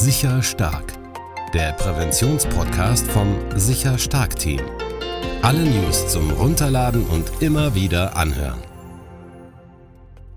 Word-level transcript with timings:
Sicher 0.00 0.42
Stark, 0.42 0.94
der 1.52 1.72
Präventionspodcast 1.74 3.06
vom 3.08 3.36
Sicher 3.56 3.98
Stark 3.98 4.34
Team. 4.34 4.62
Alle 5.42 5.62
News 5.62 6.08
zum 6.08 6.30
Runterladen 6.30 7.04
und 7.04 7.30
immer 7.42 7.74
wieder 7.74 8.16
anhören. 8.16 8.62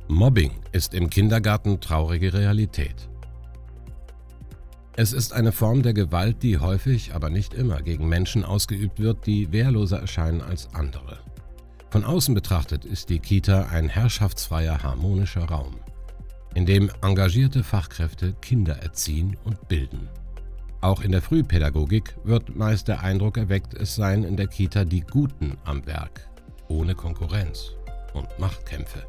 Mobbing 0.10 0.52
ist 0.74 0.94
im 0.94 1.10
Kindergarten 1.10 1.80
traurige 1.80 2.34
Realität. 2.34 3.08
Es 4.98 5.14
ist 5.14 5.32
eine 5.32 5.54
Form 5.54 5.82
der 5.82 5.94
Gewalt, 5.94 6.44
die 6.44 6.58
häufig, 6.58 7.16
aber 7.16 7.30
nicht 7.30 7.54
immer 7.54 7.82
gegen 7.82 8.10
Menschen 8.10 8.44
ausgeübt 8.44 9.00
wird, 9.00 9.26
die 9.26 9.54
wehrloser 9.54 10.02
erscheinen 10.02 10.42
als 10.42 10.68
andere. 10.74 11.20
Von 11.90 12.04
außen 12.04 12.36
betrachtet 12.36 12.84
ist 12.84 13.08
die 13.08 13.20
Kita 13.20 13.68
ein 13.72 13.88
herrschaftsfreier, 13.88 14.84
harmonischer 14.84 15.46
Raum 15.46 15.76
in 16.56 16.66
dem 16.66 16.92
engagierte 17.02 17.64
Fachkräfte 17.64 18.34
Kinder 18.42 18.78
erziehen 18.84 19.38
und 19.44 19.68
bilden. 19.68 20.10
Auch 20.82 21.02
in 21.02 21.12
der 21.12 21.22
Frühpädagogik 21.22 22.16
wird 22.24 22.56
meist 22.56 22.88
der 22.88 23.02
Eindruck 23.02 23.38
erweckt, 23.38 23.74
es 23.74 23.96
seien 23.96 24.24
in 24.24 24.36
der 24.36 24.48
Kita 24.48 24.84
die 24.84 25.02
Guten 25.02 25.58
am 25.64 25.86
Werk, 25.86 26.28
ohne 26.68 26.94
Konkurrenz 26.94 27.72
und 28.14 28.28
Machtkämpfe. 28.38 29.04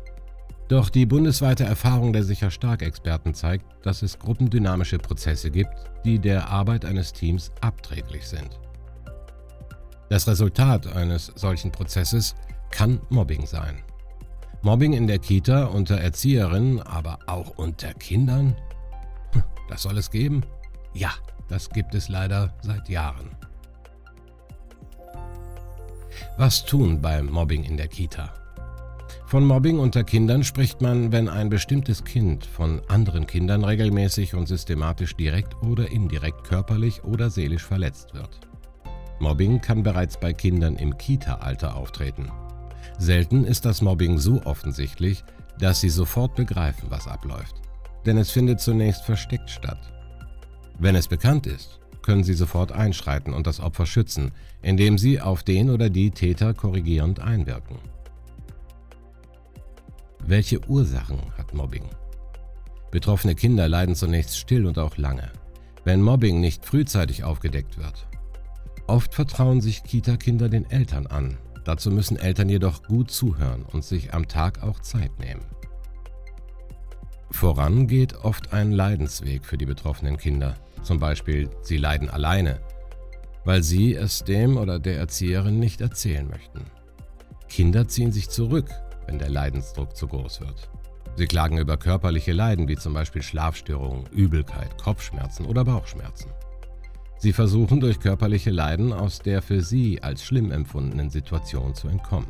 Doch 0.69 0.89
die 0.89 1.05
bundesweite 1.05 1.65
Erfahrung 1.65 2.13
der 2.13 2.23
sicher 2.23 2.51
stark 2.51 2.83
Experten 2.83 3.35
zeigt, 3.35 3.67
dass 3.85 4.03
es 4.03 4.19
gruppendynamische 4.19 4.99
Prozesse 4.99 5.51
gibt, 5.51 5.75
die 6.05 6.19
der 6.19 6.49
Arbeit 6.49 6.85
eines 6.85 7.13
Teams 7.13 7.53
abträglich 7.61 8.27
sind. 8.27 8.59
Das 10.09 10.27
Resultat 10.27 10.87
eines 10.87 11.27
solchen 11.35 11.71
Prozesses 11.71 12.35
kann 12.71 13.01
Mobbing 13.11 13.47
sein. 13.47 13.83
Mobbing 14.65 14.95
in 14.95 15.07
der 15.07 15.19
Kita 15.19 15.67
unter 15.67 15.99
Erzieherinnen, 15.99 16.81
aber 16.81 17.19
auch 17.27 17.51
unter 17.59 17.93
Kindern? 17.93 18.57
Hm, 19.33 19.43
das 19.69 19.83
soll 19.83 19.99
es 19.99 20.11
geben? 20.11 20.43
Ja, 20.95 21.13
das 21.51 21.69
gibt 21.69 21.95
es 21.95 22.09
leider 22.09 22.55
seit 22.63 22.89
Jahren. 22.89 23.29
Was 26.39 26.65
tun 26.65 27.03
beim 27.03 27.27
Mobbing 27.27 27.63
in 27.63 27.77
der 27.77 27.89
Kita? 27.89 28.33
Von 29.27 29.45
Mobbing 29.45 29.79
unter 29.79 30.03
Kindern 30.03 30.43
spricht 30.43 30.81
man, 30.81 31.13
wenn 31.13 31.29
ein 31.29 31.51
bestimmtes 31.51 32.03
Kind 32.03 32.47
von 32.47 32.81
anderen 32.89 33.27
Kindern 33.27 33.67
regelmäßig 33.67 34.35
und 34.35 34.47
systematisch 34.47 35.15
direkt 35.15 35.63
oder 35.63 35.91
indirekt 35.91 36.43
körperlich 36.43 37.05
oder 37.05 37.29
seelisch 37.29 37.65
verletzt 37.65 38.15
wird. 38.15 38.41
Mobbing 39.21 39.61
kann 39.61 39.83
bereits 39.83 40.19
bei 40.19 40.33
Kindern 40.33 40.77
im 40.77 40.97
Kita-Alter 40.97 41.77
auftreten. 41.77 42.31
Selten 42.99 43.45
ist 43.45 43.65
das 43.65 43.83
Mobbing 43.83 44.19
so 44.19 44.43
offensichtlich, 44.45 45.25
dass 45.59 45.81
sie 45.81 45.91
sofort 45.91 46.35
begreifen, 46.35 46.91
was 46.91 47.07
abläuft. 47.07 47.57
Denn 48.07 48.19
es 48.19 48.31
findet 48.31 48.61
zunächst 48.61 49.05
versteckt 49.05 49.51
statt. 49.51 49.93
Wenn 50.79 50.97
es 50.97 51.09
bekannt 51.09 51.47
ist, 51.47 51.81
können 52.03 52.25
sie 52.25 52.35
sofort 52.35 52.73
einschreiten 52.73 53.33
und 53.33 53.47
das 53.47 53.61
Opfer 53.61 53.87
schützen, 53.87 54.33
indem 54.63 54.99
sie 54.99 55.21
auf 55.21 55.43
den 55.43 55.71
oder 55.71 55.89
die 55.89 56.11
Täter 56.11 56.53
korrigierend 56.53 57.21
einwirken. 57.21 57.79
Welche 60.27 60.61
Ursachen 60.69 61.19
hat 61.37 61.55
Mobbing? 61.55 61.85
Betroffene 62.91 63.35
Kinder 63.35 63.69
leiden 63.69 63.95
zunächst 63.95 64.39
still 64.39 64.67
und 64.67 64.79
auch 64.79 64.97
lange, 64.97 65.31
wenn 65.85 66.03
Mobbing 66.03 66.41
nicht 66.41 66.65
frühzeitig 66.65 67.25
aufgedeckt 67.25 67.79
wird. 67.79 68.07
Oft 68.87 69.15
vertrauen 69.15 69.61
sich 69.61 69.83
Kita-Kinder 69.83 70.49
den 70.49 70.71
Eltern 70.71 71.07
an, 71.07 71.39
Dazu 71.65 71.91
müssen 71.91 72.17
Eltern 72.17 72.49
jedoch 72.49 72.83
gut 72.83 73.11
zuhören 73.11 73.65
und 73.65 73.85
sich 73.85 74.13
am 74.13 74.29
Tag 74.29 74.63
auch 74.63 74.81
Zeit 74.81 75.19
nehmen. 75.19 75.45
Voran 77.31 77.89
geht 77.89 78.15
oft 78.17 78.53
ein 78.53 78.71
Leidensweg 78.71 79.45
für 79.45 79.59
die 79.59 79.67
betroffenen 79.67 80.19
Kinder. 80.19 80.55
Zum 80.83 81.01
Beispiel, 81.01 81.51
sie 81.63 81.79
leiden 81.79 82.09
alleine, 82.09 82.61
weil 83.45 83.63
sie 83.63 83.95
es 83.95 84.23
dem 84.25 84.57
oder 84.57 84.79
der 84.79 84.99
Erzieherin 84.99 85.59
nicht 85.59 85.81
erzählen 85.81 86.29
möchten. 86.29 86.67
Kinder 87.49 87.89
ziehen 87.89 88.13
sich 88.13 88.29
zurück, 88.29 88.71
wenn 89.07 89.19
der 89.19 89.31
Leidensdruck 89.31 89.97
zu 89.97 90.07
groß 90.07 90.43
wird. 90.43 90.69
Sie 91.17 91.27
klagen 91.27 91.59
über 91.59 91.77
körperliche 91.77 92.33
Leiden 92.33 92.69
wie 92.69 92.77
zum 92.77 92.93
Beispiel 92.95 93.23
Schlafstörungen, 93.23 94.07
Übelkeit, 94.13 94.77
Kopfschmerzen 94.79 95.47
oder 95.47 95.65
Bauchschmerzen. 95.65 96.31
Sie 97.25 97.33
versuchen 97.33 97.81
durch 97.81 98.01
körperliche 98.01 98.51
Leiden 98.51 98.93
aus 98.93 99.19
der 99.19 99.41
für 99.41 99.63
sie 99.63 100.03
als 100.03 100.23
schlimm 100.23 100.51
empfundenen 100.51 101.09
Situation 101.09 101.75
zu 101.75 101.89
entkommen. 101.89 102.29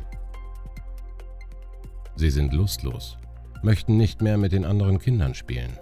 Sie 2.15 2.29
sind 2.29 2.53
lustlos, 2.53 3.17
möchten 3.61 3.97
nicht 3.97 4.21
mehr 4.21 4.37
mit 4.37 4.53
den 4.53 4.63
anderen 4.63 4.99
Kindern 4.99 5.33
spielen, 5.35 5.77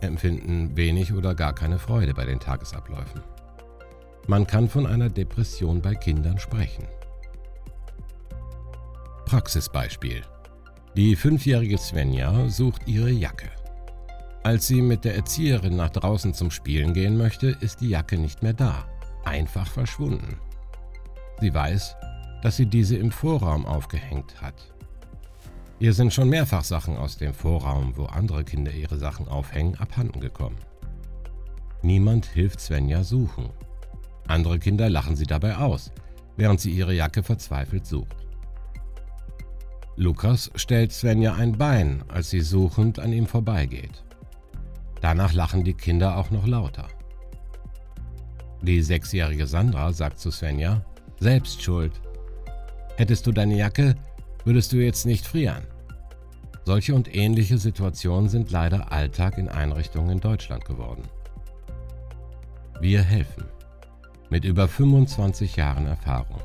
empfinden 0.00 0.76
wenig 0.76 1.12
oder 1.12 1.36
gar 1.36 1.54
keine 1.54 1.78
Freude 1.78 2.12
bei 2.12 2.24
den 2.24 2.40
Tagesabläufen. 2.40 3.20
Man 4.26 4.44
kann 4.44 4.68
von 4.68 4.84
einer 4.84 5.08
Depression 5.08 5.80
bei 5.80 5.94
Kindern 5.94 6.40
sprechen. 6.40 6.88
Praxisbeispiel. 9.26 10.22
Die 10.96 11.14
fünfjährige 11.14 11.78
Svenja 11.78 12.48
sucht 12.48 12.88
ihre 12.88 13.10
Jacke. 13.10 13.46
Als 14.46 14.68
sie 14.68 14.80
mit 14.80 15.04
der 15.04 15.16
Erzieherin 15.16 15.74
nach 15.74 15.90
draußen 15.90 16.32
zum 16.32 16.52
Spielen 16.52 16.94
gehen 16.94 17.16
möchte, 17.16 17.48
ist 17.48 17.80
die 17.80 17.88
Jacke 17.88 18.16
nicht 18.16 18.44
mehr 18.44 18.52
da, 18.52 18.86
einfach 19.24 19.66
verschwunden. 19.66 20.38
Sie 21.40 21.52
weiß, 21.52 21.96
dass 22.42 22.56
sie 22.56 22.66
diese 22.66 22.96
im 22.96 23.10
Vorraum 23.10 23.66
aufgehängt 23.66 24.40
hat. 24.40 24.72
Ihr 25.80 25.92
sind 25.92 26.14
schon 26.14 26.28
mehrfach 26.28 26.62
Sachen 26.62 26.96
aus 26.96 27.16
dem 27.16 27.34
Vorraum, 27.34 27.96
wo 27.96 28.04
andere 28.04 28.44
Kinder 28.44 28.70
ihre 28.70 28.98
Sachen 28.98 29.26
aufhängen, 29.26 29.74
abhanden 29.80 30.20
gekommen. 30.20 30.58
Niemand 31.82 32.26
hilft 32.26 32.60
Svenja 32.60 33.02
suchen. 33.02 33.50
Andere 34.28 34.60
Kinder 34.60 34.88
lachen 34.88 35.16
sie 35.16 35.26
dabei 35.26 35.56
aus, 35.56 35.90
während 36.36 36.60
sie 36.60 36.70
ihre 36.70 36.94
Jacke 36.94 37.24
verzweifelt 37.24 37.84
sucht. 37.84 38.14
Lukas 39.96 40.52
stellt 40.54 40.92
Svenja 40.92 41.34
ein 41.34 41.58
Bein, 41.58 42.04
als 42.06 42.30
sie 42.30 42.42
suchend 42.42 43.00
an 43.00 43.12
ihm 43.12 43.26
vorbeigeht. 43.26 44.05
Danach 45.00 45.32
lachen 45.32 45.64
die 45.64 45.74
Kinder 45.74 46.16
auch 46.16 46.30
noch 46.30 46.46
lauter. 46.46 46.88
Die 48.62 48.82
sechsjährige 48.82 49.46
Sandra 49.46 49.92
sagt 49.92 50.18
zu 50.18 50.30
Svenja, 50.30 50.84
selbst 51.20 51.62
schuld. 51.62 52.00
Hättest 52.96 53.26
du 53.26 53.32
deine 53.32 53.56
Jacke, 53.56 53.94
würdest 54.44 54.72
du 54.72 54.76
jetzt 54.76 55.06
nicht 55.06 55.26
frieren. 55.26 55.62
Solche 56.64 56.94
und 56.94 57.14
ähnliche 57.14 57.58
Situationen 57.58 58.28
sind 58.28 58.50
leider 58.50 58.90
Alltag 58.90 59.38
in 59.38 59.48
Einrichtungen 59.48 60.10
in 60.10 60.20
Deutschland 60.20 60.64
geworden. 60.64 61.02
Wir 62.80 63.02
helfen. 63.02 63.44
Mit 64.30 64.44
über 64.44 64.66
25 64.66 65.56
Jahren 65.56 65.86
Erfahrung. 65.86 66.40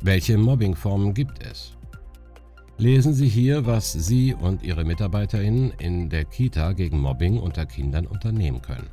Welche 0.00 0.36
Mobbingformen 0.36 1.14
gibt 1.14 1.46
es? 1.46 1.76
Lesen 2.76 3.14
Sie 3.14 3.28
hier, 3.28 3.66
was 3.66 3.92
Sie 3.92 4.34
und 4.34 4.64
Ihre 4.64 4.84
MitarbeiterInnen 4.84 5.72
in 5.78 6.08
der 6.10 6.24
Kita 6.24 6.72
gegen 6.72 6.98
Mobbing 6.98 7.38
unter 7.38 7.66
Kindern 7.66 8.04
unternehmen 8.04 8.62
können. 8.62 8.90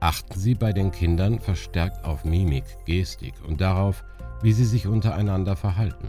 Achten 0.00 0.38
Sie 0.38 0.54
bei 0.54 0.72
den 0.72 0.90
Kindern 0.90 1.40
verstärkt 1.40 2.04
auf 2.04 2.24
Mimik, 2.26 2.64
Gestik 2.84 3.34
und 3.46 3.62
darauf, 3.62 4.04
wie 4.42 4.52
sie 4.52 4.66
sich 4.66 4.86
untereinander 4.86 5.56
verhalten. 5.56 6.08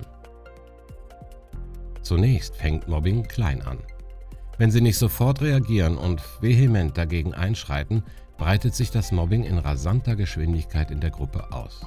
Zunächst 2.01 2.55
fängt 2.57 2.89
Mobbing 2.89 3.23
klein 3.23 3.61
an. 3.61 3.77
Wenn 4.57 4.71
Sie 4.71 4.81
nicht 4.81 4.97
sofort 4.97 5.41
reagieren 5.41 5.97
und 5.97 6.21
vehement 6.41 6.97
dagegen 6.97 7.33
einschreiten, 7.33 8.03
breitet 8.37 8.75
sich 8.75 8.91
das 8.91 9.11
Mobbing 9.11 9.43
in 9.43 9.57
rasanter 9.57 10.15
Geschwindigkeit 10.15 10.91
in 10.91 10.99
der 10.99 11.11
Gruppe 11.11 11.51
aus. 11.53 11.81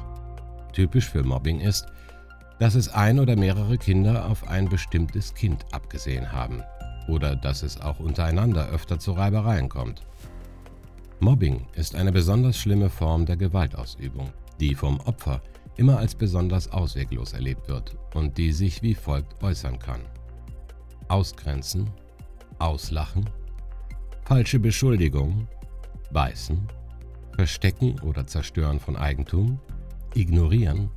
Typisch 0.72 1.08
für 1.08 1.22
Mobbing 1.22 1.60
ist, 1.60 1.86
dass 2.58 2.74
es 2.74 2.88
ein 2.88 3.18
oder 3.18 3.36
mehrere 3.36 3.78
Kinder 3.78 4.28
auf 4.28 4.46
ein 4.48 4.68
bestimmtes 4.68 5.34
Kind 5.34 5.64
abgesehen 5.72 6.32
haben 6.32 6.62
oder 7.08 7.36
dass 7.36 7.62
es 7.62 7.80
auch 7.80 8.00
untereinander 8.00 8.68
öfter 8.68 8.98
zu 8.98 9.12
Reibereien 9.12 9.68
kommt. 9.68 10.02
Mobbing 11.20 11.66
ist 11.74 11.94
eine 11.94 12.12
besonders 12.12 12.56
schlimme 12.56 12.90
Form 12.90 13.26
der 13.26 13.36
Gewaltausübung, 13.36 14.30
die 14.60 14.74
vom 14.74 15.00
Opfer 15.00 15.40
immer 15.76 15.98
als 15.98 16.14
besonders 16.14 16.70
ausweglos 16.70 17.32
erlebt 17.32 17.68
wird 17.68 17.96
und 18.14 18.38
die 18.38 18.52
sich 18.52 18.82
wie 18.82 18.94
folgt 18.94 19.42
äußern 19.42 19.78
kann. 19.78 20.00
Ausgrenzen, 21.08 21.90
auslachen, 22.58 23.28
falsche 24.24 24.58
Beschuldigung, 24.58 25.48
beißen, 26.12 26.68
verstecken 27.34 27.98
oder 28.00 28.26
zerstören 28.26 28.78
von 28.78 28.96
Eigentum, 28.96 29.58
ignorieren, 30.14 30.90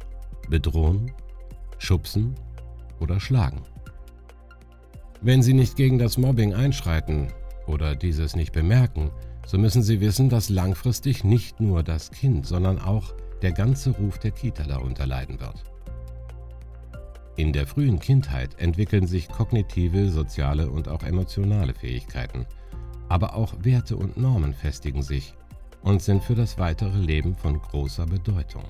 bedrohen, 0.49 1.11
schubsen 1.77 2.35
oder 2.99 3.19
schlagen. 3.19 3.61
Wenn 5.21 5.41
Sie 5.41 5.53
nicht 5.53 5.75
gegen 5.75 5.97
das 5.97 6.17
Mobbing 6.17 6.53
einschreiten 6.53 7.27
oder 7.65 7.95
dieses 7.95 8.35
nicht 8.35 8.53
bemerken, 8.53 9.11
so 9.45 9.57
müssen 9.57 9.81
Sie 9.81 10.01
wissen, 10.01 10.29
dass 10.29 10.49
langfristig 10.49 11.23
nicht 11.23 11.59
nur 11.59 11.83
das 11.83 12.11
Kind, 12.11 12.45
sondern 12.45 12.79
auch 12.79 13.13
der 13.41 13.51
ganze 13.51 13.91
Ruf 13.91 14.19
der 14.19 14.31
Kita 14.31 14.63
darunter 14.63 15.05
leiden 15.05 15.39
wird. 15.39 15.63
In 17.37 17.53
der 17.53 17.67
frühen 17.67 17.99
Kindheit 17.99 18.59
entwickeln 18.59 19.05
sich 19.05 19.29
kognitive, 19.29 20.09
soziale 20.09 20.71
und 20.71 20.89
auch 20.89 21.03
emotionale 21.03 21.75
Fähigkeiten. 21.75 22.47
Aber 23.09 23.35
auch 23.35 23.53
Werte 23.61 23.95
und 23.95 24.17
Normen 24.17 24.53
festigen 24.53 25.03
sich 25.03 25.35
und 25.81 26.01
sind 26.01 26.23
für 26.23 26.33
das 26.33 26.57
weitere 26.57 26.97
Leben 26.97 27.35
von 27.35 27.61
großer 27.61 28.07
Bedeutung. 28.07 28.63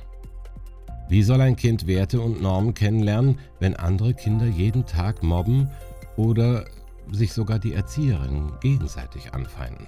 Wie 1.09 1.23
soll 1.23 1.39
ein 1.39 1.55
Kind 1.55 1.87
Werte 1.87 2.19
und 2.19 2.41
Normen 2.41 2.73
kennenlernen, 2.73 3.39
wenn 3.59 3.75
andere 3.75 4.13
Kinder 4.13 4.45
jeden 4.45 4.85
Tag 4.85 5.23
mobben 5.23 5.69
oder 6.17 6.65
sich 7.11 7.31
sogar 7.31 7.59
die 7.59 7.73
Erzieherinnen 7.73 8.51
gegenseitig 8.61 9.33
anfeinden? 9.33 9.87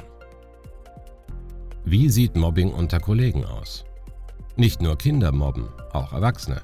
Wie 1.84 2.10
sieht 2.10 2.36
Mobbing 2.36 2.72
unter 2.72 3.00
Kollegen 3.00 3.46
aus? 3.46 3.84
Nicht 4.56 4.82
nur 4.82 4.98
Kinder 4.98 5.32
mobben, 5.32 5.68
auch 5.92 6.14
Erwachsene. 6.14 6.62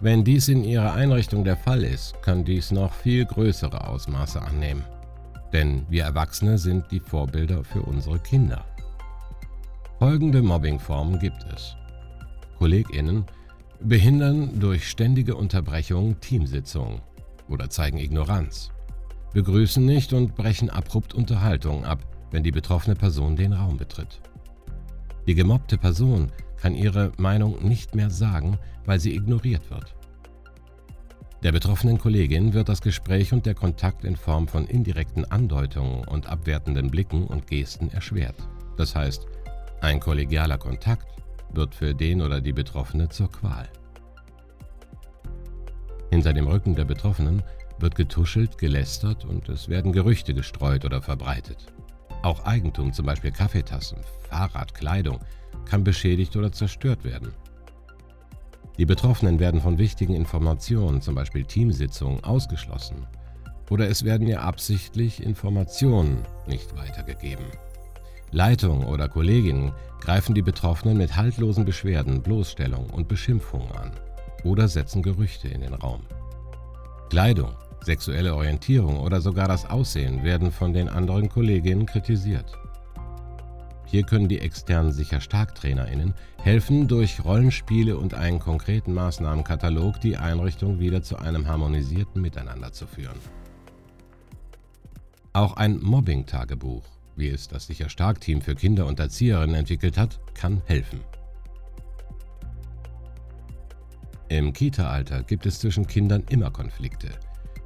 Wenn 0.00 0.24
dies 0.24 0.48
in 0.48 0.64
ihrer 0.64 0.94
Einrichtung 0.94 1.44
der 1.44 1.56
Fall 1.56 1.82
ist, 1.82 2.14
kann 2.22 2.44
dies 2.44 2.70
noch 2.70 2.92
viel 2.92 3.24
größere 3.24 3.86
Ausmaße 3.88 4.40
annehmen. 4.40 4.84
Denn 5.52 5.84
wir 5.88 6.04
Erwachsene 6.04 6.58
sind 6.58 6.90
die 6.90 7.00
Vorbilder 7.00 7.64
für 7.64 7.82
unsere 7.82 8.18
Kinder. 8.20 8.64
Folgende 9.98 10.42
Mobbingformen 10.42 11.18
gibt 11.18 11.44
es. 11.52 11.74
Kolleginnen 12.58 13.24
behindern 13.82 14.60
durch 14.60 14.88
ständige 14.88 15.34
Unterbrechungen 15.36 16.20
Teamsitzungen 16.20 17.00
oder 17.48 17.70
zeigen 17.70 17.98
Ignoranz, 17.98 18.70
begrüßen 19.32 19.84
nicht 19.84 20.12
und 20.12 20.34
brechen 20.34 20.70
abrupt 20.70 21.14
Unterhaltungen 21.14 21.84
ab, 21.84 22.00
wenn 22.30 22.42
die 22.42 22.52
betroffene 22.52 22.94
Person 22.94 23.36
den 23.36 23.52
Raum 23.52 23.76
betritt. 23.76 24.20
Die 25.26 25.34
gemobbte 25.34 25.78
Person 25.78 26.30
kann 26.56 26.74
ihre 26.74 27.12
Meinung 27.16 27.66
nicht 27.66 27.94
mehr 27.94 28.10
sagen, 28.10 28.58
weil 28.84 29.00
sie 29.00 29.14
ignoriert 29.14 29.70
wird. 29.70 29.94
Der 31.42 31.52
betroffenen 31.52 31.98
Kollegin 31.98 32.52
wird 32.52 32.68
das 32.68 32.82
Gespräch 32.82 33.32
und 33.32 33.46
der 33.46 33.54
Kontakt 33.54 34.04
in 34.04 34.14
Form 34.14 34.46
von 34.46 34.66
indirekten 34.66 35.24
Andeutungen 35.30 36.04
und 36.04 36.26
abwertenden 36.26 36.90
Blicken 36.90 37.26
und 37.26 37.46
Gesten 37.46 37.88
erschwert. 37.90 38.36
Das 38.76 38.94
heißt, 38.94 39.26
ein 39.80 40.00
kollegialer 40.00 40.58
Kontakt 40.58 41.06
wird 41.52 41.74
für 41.74 41.94
den 41.94 42.22
oder 42.22 42.40
die 42.40 42.52
Betroffene 42.52 43.08
zur 43.08 43.30
Qual. 43.30 43.68
Hinter 46.10 46.32
dem 46.32 46.46
Rücken 46.46 46.74
der 46.74 46.84
Betroffenen 46.84 47.42
wird 47.78 47.94
getuschelt, 47.94 48.58
gelästert 48.58 49.24
und 49.24 49.48
es 49.48 49.68
werden 49.68 49.92
Gerüchte 49.92 50.34
gestreut 50.34 50.84
oder 50.84 51.00
verbreitet. 51.00 51.72
Auch 52.22 52.44
Eigentum, 52.44 52.92
zum 52.92 53.06
Beispiel 53.06 53.30
Kaffeetassen, 53.30 53.98
Fahrrad, 54.28 54.74
Kleidung, 54.74 55.20
kann 55.64 55.84
beschädigt 55.84 56.36
oder 56.36 56.52
zerstört 56.52 57.04
werden. 57.04 57.32
Die 58.78 58.86
Betroffenen 58.86 59.38
werden 59.38 59.60
von 59.60 59.78
wichtigen 59.78 60.14
Informationen, 60.14 61.00
zum 61.00 61.14
Beispiel 61.14 61.44
Teamsitzungen, 61.44 62.24
ausgeschlossen 62.24 63.06
oder 63.70 63.88
es 63.88 64.04
werden 64.04 64.26
ihr 64.26 64.42
absichtlich 64.42 65.22
Informationen 65.22 66.26
nicht 66.46 66.76
weitergegeben. 66.76 67.46
Leitung 68.32 68.84
oder 68.84 69.08
Kolleginnen 69.08 69.72
greifen 70.00 70.34
die 70.34 70.42
Betroffenen 70.42 70.96
mit 70.96 71.16
haltlosen 71.16 71.64
Beschwerden, 71.64 72.22
Bloßstellung 72.22 72.88
und 72.90 73.08
Beschimpfungen 73.08 73.72
an 73.72 73.92
oder 74.44 74.68
setzen 74.68 75.02
Gerüchte 75.02 75.48
in 75.48 75.62
den 75.62 75.74
Raum. 75.74 76.02
Kleidung, 77.10 77.50
sexuelle 77.82 78.34
Orientierung 78.34 79.00
oder 79.00 79.20
sogar 79.20 79.48
das 79.48 79.68
Aussehen 79.68 80.22
werden 80.22 80.52
von 80.52 80.72
den 80.72 80.88
anderen 80.88 81.28
Kolleginnen 81.28 81.86
kritisiert. 81.86 82.56
Hier 83.86 84.04
können 84.04 84.28
die 84.28 84.38
externen 84.38 84.92
Sicher-Stark-TrainerInnen 84.92 86.14
helfen, 86.40 86.86
durch 86.86 87.24
Rollenspiele 87.24 87.98
und 87.98 88.14
einen 88.14 88.38
konkreten 88.38 88.94
Maßnahmenkatalog 88.94 90.00
die 90.00 90.16
Einrichtung 90.16 90.78
wieder 90.78 91.02
zu 91.02 91.16
einem 91.16 91.48
harmonisierten 91.48 92.22
Miteinander 92.22 92.72
zu 92.72 92.86
führen. 92.86 93.18
Auch 95.32 95.56
ein 95.56 95.80
Mobbing-Tagebuch, 95.80 96.84
wie 97.20 97.28
es 97.28 97.46
das 97.46 97.66
Sicher-Stark-Team 97.66 98.40
für 98.40 98.54
Kinder 98.54 98.86
und 98.86 98.98
Erzieherinnen 98.98 99.54
entwickelt 99.54 99.96
hat, 99.96 100.18
kann 100.34 100.62
helfen. 100.64 101.00
Im 104.28 104.52
Kita-Alter 104.52 105.22
gibt 105.22 105.46
es 105.46 105.60
zwischen 105.60 105.86
Kindern 105.86 106.24
immer 106.30 106.50
Konflikte. 106.50 107.10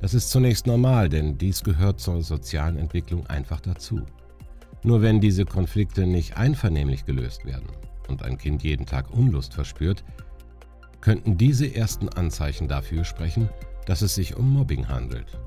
Das 0.00 0.12
ist 0.12 0.30
zunächst 0.30 0.66
normal, 0.66 1.08
denn 1.08 1.38
dies 1.38 1.62
gehört 1.62 2.00
zur 2.00 2.22
sozialen 2.22 2.76
Entwicklung 2.76 3.26
einfach 3.26 3.60
dazu. 3.60 4.04
Nur 4.82 5.00
wenn 5.00 5.20
diese 5.20 5.46
Konflikte 5.46 6.06
nicht 6.06 6.36
einvernehmlich 6.36 7.06
gelöst 7.06 7.46
werden 7.46 7.68
und 8.08 8.22
ein 8.22 8.36
Kind 8.36 8.62
jeden 8.62 8.84
Tag 8.84 9.10
Unlust 9.10 9.54
verspürt, 9.54 10.04
könnten 11.00 11.38
diese 11.38 11.74
ersten 11.74 12.08
Anzeichen 12.08 12.68
dafür 12.68 13.04
sprechen, 13.04 13.48
dass 13.86 14.02
es 14.02 14.14
sich 14.14 14.36
um 14.36 14.50
Mobbing 14.50 14.88
handelt. 14.88 15.38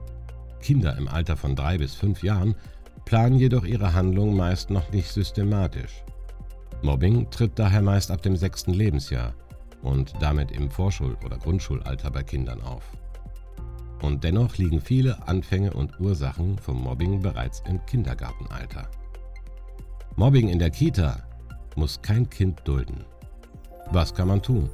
Kinder 0.62 0.95
im 0.98 1.07
Alter 1.07 1.38
von 1.38 1.56
drei 1.56 1.77
bis 1.77 1.94
fünf 1.94 2.24
Jahren 2.24 2.56
planen 3.07 3.39
jedoch 3.39 3.63
ihre 3.63 3.94
Handlungen 3.94 4.36
meist 4.36 4.69
noch 4.69 4.92
nicht 4.92 5.09
systematisch. 5.09 6.04
Mobbing 6.81 7.31
tritt 7.31 7.57
daher 7.57 7.81
meist 7.81 8.12
ab 8.12 8.21
dem 8.21 8.36
sechsten 8.36 8.74
Lebensjahr 8.74 9.33
und 9.81 10.13
damit 10.19 10.51
im 10.51 10.69
Vorschul- 10.69 11.15
oder 11.25 11.38
Grundschulalter 11.38 12.12
bei 12.12 12.24
Kindern 12.24 12.62
auf. 12.62 12.83
Und 14.01 14.25
dennoch 14.25 14.57
liegen 14.57 14.81
viele 14.81 15.25
Anfänge 15.25 15.71
und 15.71 15.98
Ursachen 16.01 16.57
vom 16.57 16.81
Mobbing 16.83 17.21
bereits 17.21 17.63
im 17.69 17.83
Kindergartenalter. 17.86 18.89
Mobbing 20.18 20.50
in 20.50 20.59
der 20.59 20.69
Kita 20.69 21.24
muss 21.77 22.01
kein 22.01 22.30
Kind 22.30 22.59
dulden. 22.65 23.06
Was 23.89 24.13
kann 24.13 24.27
man 24.27 24.42
tun? 24.42 24.69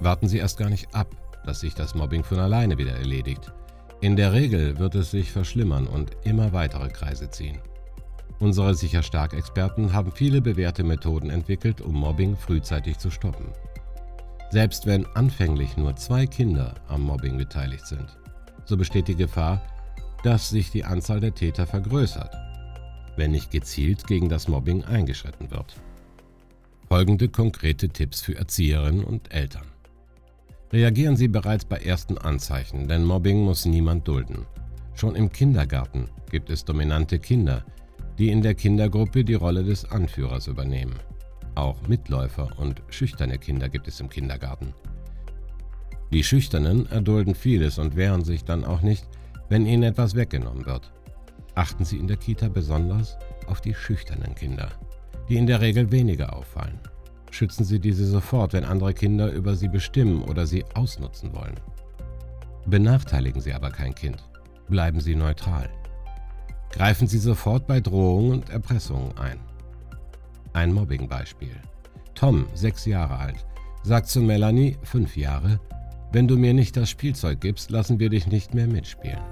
Warten 0.00 0.26
Sie 0.26 0.38
erst 0.38 0.58
gar 0.58 0.70
nicht 0.70 0.92
ab, 0.92 1.06
dass 1.46 1.60
sich 1.60 1.76
das 1.76 1.94
Mobbing 1.94 2.24
von 2.24 2.40
alleine 2.40 2.78
wieder 2.78 2.96
erledigt. 2.96 3.52
In 4.04 4.16
der 4.16 4.34
Regel 4.34 4.78
wird 4.78 4.96
es 4.96 5.12
sich 5.12 5.32
verschlimmern 5.32 5.86
und 5.86 6.10
immer 6.24 6.52
weitere 6.52 6.90
Kreise 6.90 7.30
ziehen. 7.30 7.58
Unsere 8.38 8.74
sicher 8.74 9.02
stark 9.02 9.32
Experten 9.32 9.94
haben 9.94 10.12
viele 10.12 10.42
bewährte 10.42 10.84
Methoden 10.84 11.30
entwickelt, 11.30 11.80
um 11.80 11.94
Mobbing 11.94 12.36
frühzeitig 12.36 12.98
zu 12.98 13.10
stoppen. 13.10 13.46
Selbst 14.50 14.84
wenn 14.84 15.06
anfänglich 15.14 15.78
nur 15.78 15.96
zwei 15.96 16.26
Kinder 16.26 16.74
am 16.86 17.00
Mobbing 17.00 17.38
beteiligt 17.38 17.86
sind, 17.86 18.18
so 18.66 18.76
besteht 18.76 19.08
die 19.08 19.16
Gefahr, 19.16 19.62
dass 20.22 20.50
sich 20.50 20.70
die 20.70 20.84
Anzahl 20.84 21.20
der 21.20 21.34
Täter 21.34 21.66
vergrößert, 21.66 22.36
wenn 23.16 23.30
nicht 23.30 23.50
gezielt 23.50 24.06
gegen 24.06 24.28
das 24.28 24.48
Mobbing 24.48 24.84
eingeschritten 24.84 25.50
wird. 25.50 25.76
Folgende 26.88 27.30
konkrete 27.30 27.88
Tipps 27.88 28.20
für 28.20 28.36
Erzieherinnen 28.36 29.02
und 29.02 29.32
Eltern. 29.32 29.73
Reagieren 30.72 31.16
Sie 31.16 31.28
bereits 31.28 31.64
bei 31.64 31.76
ersten 31.78 32.18
Anzeichen, 32.18 32.88
denn 32.88 33.04
Mobbing 33.04 33.44
muss 33.44 33.64
niemand 33.64 34.08
dulden. 34.08 34.46
Schon 34.94 35.14
im 35.14 35.30
Kindergarten 35.30 36.08
gibt 36.30 36.50
es 36.50 36.64
dominante 36.64 37.18
Kinder, 37.18 37.64
die 38.18 38.30
in 38.30 38.42
der 38.42 38.54
Kindergruppe 38.54 39.24
die 39.24 39.34
Rolle 39.34 39.64
des 39.64 39.84
Anführers 39.90 40.46
übernehmen. 40.46 40.94
Auch 41.54 41.86
Mitläufer 41.86 42.48
und 42.58 42.82
schüchterne 42.88 43.38
Kinder 43.38 43.68
gibt 43.68 43.86
es 43.88 44.00
im 44.00 44.08
Kindergarten. 44.08 44.74
Die 46.12 46.24
Schüchternen 46.24 46.86
erdulden 46.90 47.34
vieles 47.34 47.78
und 47.78 47.96
wehren 47.96 48.24
sich 48.24 48.44
dann 48.44 48.64
auch 48.64 48.82
nicht, 48.82 49.08
wenn 49.48 49.66
ihnen 49.66 49.82
etwas 49.82 50.14
weggenommen 50.14 50.66
wird. 50.66 50.92
Achten 51.54 51.84
Sie 51.84 51.98
in 51.98 52.08
der 52.08 52.16
Kita 52.16 52.48
besonders 52.48 53.16
auf 53.46 53.60
die 53.60 53.74
schüchternen 53.74 54.34
Kinder, 54.34 54.70
die 55.28 55.36
in 55.36 55.46
der 55.46 55.60
Regel 55.60 55.90
weniger 55.92 56.36
auffallen. 56.36 56.78
Schützen 57.34 57.64
Sie 57.64 57.80
diese 57.80 58.06
sofort, 58.06 58.52
wenn 58.52 58.64
andere 58.64 58.94
Kinder 58.94 59.32
über 59.32 59.56
sie 59.56 59.66
bestimmen 59.66 60.22
oder 60.22 60.46
sie 60.46 60.64
ausnutzen 60.74 61.34
wollen. 61.34 61.58
Benachteiligen 62.64 63.40
Sie 63.40 63.52
aber 63.52 63.72
kein 63.72 63.92
Kind. 63.92 64.22
Bleiben 64.68 65.00
Sie 65.00 65.16
neutral. 65.16 65.68
Greifen 66.70 67.08
Sie 67.08 67.18
sofort 67.18 67.66
bei 67.66 67.80
Drohungen 67.80 68.30
und 68.30 68.50
Erpressungen 68.50 69.18
ein. 69.18 69.40
Ein 70.52 70.72
Mobbing-Beispiel. 70.72 71.56
Tom, 72.14 72.46
sechs 72.54 72.86
Jahre 72.86 73.16
alt, 73.16 73.44
sagt 73.82 74.06
zu 74.06 74.20
Melanie, 74.20 74.78
fünf 74.84 75.16
Jahre, 75.16 75.58
wenn 76.12 76.28
du 76.28 76.38
mir 76.38 76.54
nicht 76.54 76.76
das 76.76 76.88
Spielzeug 76.88 77.40
gibst, 77.40 77.72
lassen 77.72 77.98
wir 77.98 78.10
dich 78.10 78.28
nicht 78.28 78.54
mehr 78.54 78.68
mitspielen. 78.68 79.24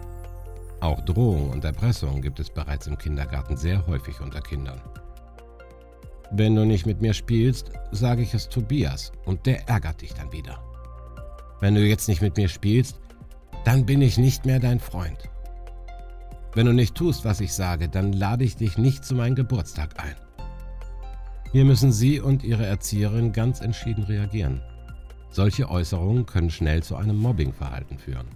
Auch 0.81 1.01
Drohung 1.03 1.51
und 1.51 1.65
Erpressung 1.65 2.21
gibt 2.21 2.41
es 2.41 2.51
bereits 2.51 2.89
im 2.89 2.99
Kindergarten 2.99 3.57
sehr 3.57 3.87
häufig 3.87 4.21
unter 4.21 4.41
Kindern. 4.41 4.81
Wenn 6.35 6.57
du 6.57 6.65
nicht 6.65 6.87
mit 6.87 7.03
mir 7.03 7.13
spielst, 7.13 7.73
sage 7.91 8.23
ich 8.23 8.33
es 8.33 8.49
Tobias 8.49 9.13
und 9.27 9.45
der 9.45 9.69
ärgert 9.69 10.01
dich 10.01 10.15
dann 10.15 10.33
wieder. 10.33 10.63
Wenn 11.61 11.75
du 11.75 11.87
jetzt 11.87 12.09
nicht 12.09 12.23
mit 12.23 12.39
mir 12.39 12.49
spielst, 12.49 13.01
dann 13.65 13.85
bin 13.85 14.01
ich 14.01 14.17
nicht 14.17 14.47
mehr 14.47 14.59
dein 14.59 14.81
Freund. 14.81 15.29
Wenn 16.55 16.65
du 16.65 16.73
nicht 16.73 16.95
tust, 16.95 17.27
was 17.27 17.41
ich 17.41 17.53
sage, 17.53 17.91
dann 17.91 18.15
lade 18.15 18.45
ich 18.45 18.57
dich 18.57 18.79
nicht 18.79 19.05
zu 19.05 19.15
meinem 19.15 19.35
Geburtstag 19.35 20.03
ein. 20.03 20.17
Hier 21.53 21.67
müssen 21.67 21.93
Sie 21.93 22.19
und 22.19 22.45
Ihre 22.45 22.65
Erzieherin 22.65 23.33
ganz 23.33 23.61
entschieden 23.61 24.05
reagieren. 24.05 24.63
Solche 25.29 25.69
Äußerungen 25.69 26.25
können 26.25 26.51
schnell 26.51 26.83
zu 26.83 26.97
einem 26.97 27.17
Mobbingverhalten 27.17 27.99
führen. 27.99 28.29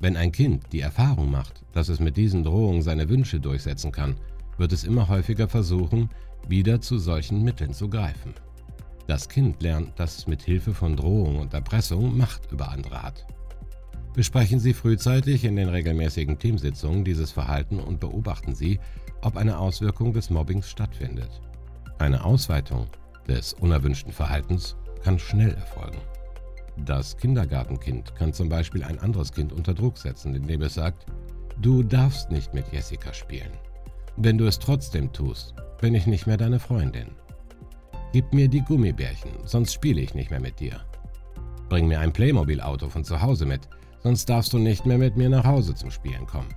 Wenn 0.00 0.16
ein 0.16 0.32
Kind 0.32 0.64
die 0.72 0.80
Erfahrung 0.80 1.30
macht, 1.30 1.62
dass 1.72 1.88
es 1.88 2.00
mit 2.00 2.16
diesen 2.16 2.42
Drohungen 2.42 2.82
seine 2.82 3.08
Wünsche 3.08 3.38
durchsetzen 3.38 3.92
kann, 3.92 4.16
wird 4.58 4.72
es 4.72 4.84
immer 4.84 5.08
häufiger 5.08 5.48
versuchen, 5.48 6.10
wieder 6.46 6.80
zu 6.80 6.98
solchen 6.98 7.42
Mitteln 7.42 7.72
zu 7.72 7.88
greifen. 7.88 8.34
Das 9.06 9.28
Kind 9.28 9.62
lernt, 9.62 9.98
dass 9.98 10.18
es 10.18 10.26
mit 10.26 10.42
Hilfe 10.42 10.74
von 10.74 10.94
Drohung 10.94 11.38
und 11.38 11.54
Erpressung 11.54 12.16
Macht 12.16 12.52
über 12.52 12.70
andere 12.70 13.02
hat. 13.02 13.26
Besprechen 14.14 14.58
Sie 14.58 14.74
frühzeitig 14.74 15.44
in 15.44 15.56
den 15.56 15.68
regelmäßigen 15.68 16.38
Teamsitzungen 16.38 17.04
dieses 17.04 17.30
Verhalten 17.30 17.78
und 17.78 18.00
beobachten 18.00 18.54
Sie, 18.54 18.80
ob 19.22 19.36
eine 19.36 19.58
Auswirkung 19.58 20.12
des 20.12 20.28
Mobbings 20.28 20.68
stattfindet. 20.68 21.40
Eine 21.98 22.24
Ausweitung 22.24 22.86
des 23.28 23.54
unerwünschten 23.54 24.12
Verhaltens 24.12 24.76
kann 25.02 25.18
schnell 25.18 25.54
erfolgen. 25.54 26.00
Das 26.84 27.16
Kindergartenkind 27.16 28.14
kann 28.14 28.32
zum 28.32 28.48
Beispiel 28.48 28.84
ein 28.84 28.98
anderes 28.98 29.32
Kind 29.32 29.52
unter 29.52 29.74
Druck 29.74 29.98
setzen, 29.98 30.34
indem 30.34 30.62
es 30.62 30.74
sagt, 30.74 31.06
du 31.60 31.82
darfst 31.82 32.30
nicht 32.30 32.54
mit 32.54 32.72
Jessica 32.72 33.12
spielen. 33.12 33.52
Wenn 34.20 34.36
du 34.36 34.46
es 34.46 34.58
trotzdem 34.58 35.12
tust, 35.12 35.54
bin 35.80 35.94
ich 35.94 36.08
nicht 36.08 36.26
mehr 36.26 36.36
deine 36.36 36.58
Freundin. 36.58 37.12
Gib 38.12 38.34
mir 38.34 38.48
die 38.48 38.62
Gummibärchen, 38.62 39.30
sonst 39.44 39.72
spiele 39.72 40.00
ich 40.00 40.12
nicht 40.12 40.32
mehr 40.32 40.40
mit 40.40 40.58
dir. 40.58 40.80
Bring 41.68 41.86
mir 41.86 42.00
ein 42.00 42.12
Playmobil-Auto 42.12 42.88
von 42.88 43.04
zu 43.04 43.22
Hause 43.22 43.46
mit, 43.46 43.68
sonst 44.02 44.28
darfst 44.28 44.52
du 44.52 44.58
nicht 44.58 44.86
mehr 44.86 44.98
mit 44.98 45.16
mir 45.16 45.28
nach 45.28 45.44
Hause 45.44 45.76
zum 45.76 45.92
Spielen 45.92 46.26
kommen. 46.26 46.52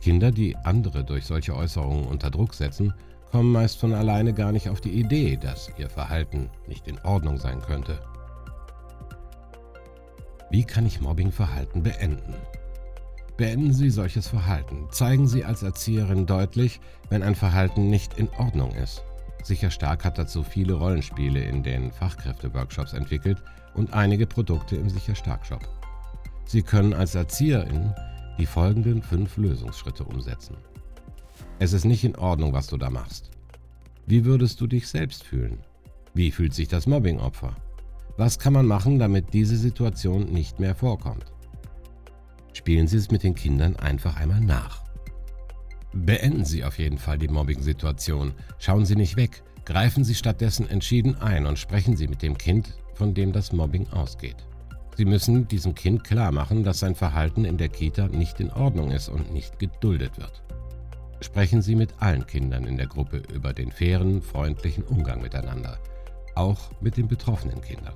Kinder, 0.00 0.32
die 0.32 0.56
andere 0.56 1.04
durch 1.04 1.24
solche 1.24 1.54
Äußerungen 1.54 2.08
unter 2.08 2.32
Druck 2.32 2.52
setzen, 2.54 2.92
kommen 3.30 3.52
meist 3.52 3.78
von 3.78 3.94
alleine 3.94 4.34
gar 4.34 4.50
nicht 4.50 4.68
auf 4.68 4.80
die 4.80 4.98
Idee, 4.98 5.36
dass 5.36 5.70
ihr 5.78 5.88
Verhalten 5.88 6.50
nicht 6.66 6.88
in 6.88 6.98
Ordnung 7.02 7.38
sein 7.38 7.60
könnte. 7.60 8.00
Wie 10.50 10.64
kann 10.64 10.84
ich 10.84 11.00
Mobbingverhalten 11.00 11.84
beenden? 11.84 12.34
Beenden 13.40 13.72
Sie 13.72 13.88
solches 13.88 14.28
Verhalten. 14.28 14.86
Zeigen 14.90 15.26
Sie 15.26 15.46
als 15.46 15.62
Erzieherin 15.62 16.26
deutlich, 16.26 16.78
wenn 17.08 17.22
ein 17.22 17.34
Verhalten 17.34 17.88
nicht 17.88 18.18
in 18.18 18.28
Ordnung 18.36 18.70
ist. 18.72 19.02
Sicher 19.42 19.70
Stark 19.70 20.04
hat 20.04 20.18
dazu 20.18 20.42
viele 20.42 20.74
Rollenspiele 20.74 21.42
in 21.42 21.62
den 21.62 21.90
Fachkräfteworkshops 21.90 22.92
entwickelt 22.92 23.42
und 23.72 23.94
einige 23.94 24.26
Produkte 24.26 24.76
im 24.76 24.90
Sicher 24.90 25.14
Stark 25.14 25.46
Shop. 25.46 25.66
Sie 26.44 26.60
können 26.60 26.92
als 26.92 27.14
Erzieherin 27.14 27.94
die 28.38 28.44
folgenden 28.44 29.00
fünf 29.00 29.38
Lösungsschritte 29.38 30.04
umsetzen. 30.04 30.58
Es 31.58 31.72
ist 31.72 31.86
nicht 31.86 32.04
in 32.04 32.16
Ordnung, 32.16 32.52
was 32.52 32.66
du 32.66 32.76
da 32.76 32.90
machst. 32.90 33.30
Wie 34.04 34.26
würdest 34.26 34.60
du 34.60 34.66
dich 34.66 34.86
selbst 34.86 35.24
fühlen? 35.24 35.60
Wie 36.12 36.30
fühlt 36.30 36.52
sich 36.52 36.68
das 36.68 36.86
Mobbingopfer? 36.86 37.56
Was 38.18 38.38
kann 38.38 38.52
man 38.52 38.66
machen, 38.66 38.98
damit 38.98 39.32
diese 39.32 39.56
Situation 39.56 40.26
nicht 40.26 40.60
mehr 40.60 40.74
vorkommt? 40.74 41.24
Spielen 42.52 42.86
Sie 42.86 42.96
es 42.96 43.10
mit 43.10 43.22
den 43.22 43.34
Kindern 43.34 43.76
einfach 43.76 44.16
einmal 44.16 44.40
nach. 44.40 44.82
Beenden 45.92 46.44
Sie 46.44 46.64
auf 46.64 46.78
jeden 46.78 46.98
Fall 46.98 47.18
die 47.18 47.28
Mobbing-Situation. 47.28 48.32
Schauen 48.58 48.84
Sie 48.84 48.96
nicht 48.96 49.16
weg. 49.16 49.42
Greifen 49.64 50.04
Sie 50.04 50.14
stattdessen 50.14 50.68
entschieden 50.68 51.16
ein 51.16 51.46
und 51.46 51.58
sprechen 51.58 51.96
Sie 51.96 52.08
mit 52.08 52.22
dem 52.22 52.38
Kind, 52.38 52.74
von 52.94 53.14
dem 53.14 53.32
das 53.32 53.52
Mobbing 53.52 53.88
ausgeht. 53.90 54.36
Sie 54.96 55.04
müssen 55.04 55.48
diesem 55.48 55.74
Kind 55.74 56.04
klar 56.04 56.32
machen, 56.32 56.64
dass 56.64 56.80
sein 56.80 56.94
Verhalten 56.94 57.44
in 57.44 57.56
der 57.56 57.68
Kita 57.68 58.08
nicht 58.08 58.40
in 58.40 58.50
Ordnung 58.50 58.90
ist 58.90 59.08
und 59.08 59.32
nicht 59.32 59.58
geduldet 59.58 60.18
wird. 60.18 60.42
Sprechen 61.20 61.62
Sie 61.62 61.74
mit 61.74 61.94
allen 62.00 62.26
Kindern 62.26 62.64
in 62.64 62.76
der 62.76 62.86
Gruppe 62.86 63.22
über 63.32 63.52
den 63.52 63.70
fairen, 63.70 64.22
freundlichen 64.22 64.84
Umgang 64.84 65.22
miteinander, 65.22 65.78
auch 66.34 66.70
mit 66.80 66.96
den 66.96 67.08
betroffenen 67.08 67.60
Kindern. 67.60 67.94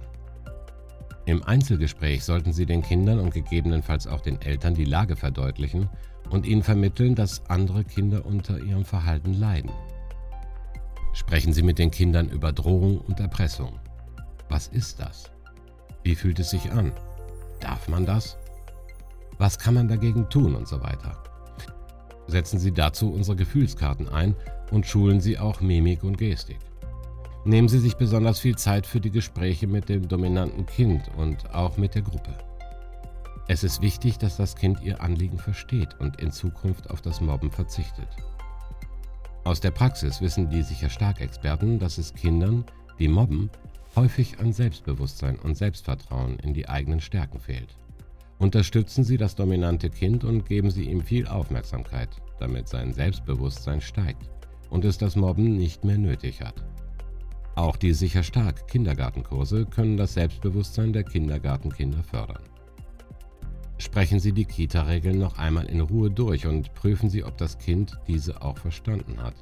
Im 1.26 1.42
Einzelgespräch 1.42 2.22
sollten 2.22 2.52
Sie 2.52 2.66
den 2.66 2.82
Kindern 2.82 3.18
und 3.18 3.32
gegebenenfalls 3.32 4.06
auch 4.06 4.20
den 4.20 4.40
Eltern 4.42 4.74
die 4.74 4.84
Lage 4.84 5.16
verdeutlichen 5.16 5.88
und 6.28 6.44
ihnen 6.44 6.62
vermitteln, 6.62 7.14
dass 7.14 7.48
andere 7.48 7.84
Kinder 7.84 8.26
unter 8.26 8.58
ihrem 8.58 8.84
Verhalten 8.84 9.32
leiden. 9.32 9.70
Sprechen 11.14 11.52
Sie 11.52 11.62
mit 11.62 11.78
den 11.78 11.90
Kindern 11.90 12.28
über 12.28 12.52
Drohung 12.52 12.98
und 12.98 13.20
Erpressung. 13.20 13.78
Was 14.50 14.68
ist 14.68 15.00
das? 15.00 15.30
Wie 16.02 16.14
fühlt 16.14 16.38
es 16.40 16.50
sich 16.50 16.70
an? 16.72 16.92
Darf 17.60 17.88
man 17.88 18.04
das? 18.04 18.36
Was 19.38 19.58
kann 19.58 19.74
man 19.74 19.88
dagegen 19.88 20.28
tun 20.28 20.54
und 20.54 20.68
so 20.68 20.82
weiter? 20.82 21.22
Setzen 22.26 22.58
Sie 22.58 22.72
dazu 22.72 23.12
unsere 23.12 23.36
Gefühlskarten 23.36 24.08
ein 24.08 24.34
und 24.70 24.86
schulen 24.86 25.20
Sie 25.20 25.38
auch 25.38 25.60
Mimik 25.60 26.04
und 26.04 26.18
Gestik. 26.18 26.58
Nehmen 27.46 27.68
Sie 27.68 27.78
sich 27.78 27.96
besonders 27.96 28.40
viel 28.40 28.56
Zeit 28.56 28.86
für 28.86 29.00
die 29.00 29.10
Gespräche 29.10 29.66
mit 29.66 29.90
dem 29.90 30.08
dominanten 30.08 30.64
Kind 30.64 31.10
und 31.18 31.54
auch 31.54 31.76
mit 31.76 31.94
der 31.94 32.00
Gruppe. 32.00 32.32
Es 33.48 33.62
ist 33.62 33.82
wichtig, 33.82 34.16
dass 34.16 34.38
das 34.38 34.56
Kind 34.56 34.80
Ihr 34.80 35.02
Anliegen 35.02 35.36
versteht 35.36 36.00
und 36.00 36.22
in 36.22 36.32
Zukunft 36.32 36.88
auf 36.88 37.02
das 37.02 37.20
Mobben 37.20 37.50
verzichtet. 37.50 38.08
Aus 39.44 39.60
der 39.60 39.72
Praxis 39.72 40.22
wissen 40.22 40.48
die 40.48 40.62
sicher 40.62 40.88
stark 40.88 41.20
Experten, 41.20 41.78
dass 41.78 41.98
es 41.98 42.14
Kindern, 42.14 42.64
die 42.98 43.08
mobben, 43.08 43.50
häufig 43.94 44.40
an 44.40 44.54
Selbstbewusstsein 44.54 45.38
und 45.38 45.54
Selbstvertrauen 45.54 46.38
in 46.38 46.54
die 46.54 46.66
eigenen 46.66 47.02
Stärken 47.02 47.40
fehlt. 47.40 47.76
Unterstützen 48.38 49.04
Sie 49.04 49.18
das 49.18 49.34
dominante 49.34 49.90
Kind 49.90 50.24
und 50.24 50.46
geben 50.46 50.70
Sie 50.70 50.84
ihm 50.84 51.02
viel 51.02 51.28
Aufmerksamkeit, 51.28 52.08
damit 52.38 52.68
sein 52.68 52.94
Selbstbewusstsein 52.94 53.82
steigt 53.82 54.30
und 54.70 54.86
es 54.86 54.96
das 54.96 55.14
Mobben 55.14 55.58
nicht 55.58 55.84
mehr 55.84 55.98
nötig 55.98 56.40
hat. 56.40 56.64
Auch 57.54 57.76
die 57.76 57.92
sicher 57.92 58.22
stark 58.22 58.66
Kindergartenkurse 58.68 59.66
können 59.66 59.96
das 59.96 60.14
Selbstbewusstsein 60.14 60.92
der 60.92 61.04
Kindergartenkinder 61.04 62.02
fördern. 62.02 62.42
Sprechen 63.78 64.20
Sie 64.20 64.32
die 64.32 64.44
Kita-Regeln 64.44 65.18
noch 65.18 65.38
einmal 65.38 65.66
in 65.66 65.80
Ruhe 65.80 66.10
durch 66.10 66.46
und 66.46 66.74
prüfen 66.74 67.10
Sie, 67.10 67.24
ob 67.24 67.36
das 67.38 67.58
Kind 67.58 67.98
diese 68.06 68.42
auch 68.42 68.58
verstanden 68.58 69.22
hat. 69.22 69.34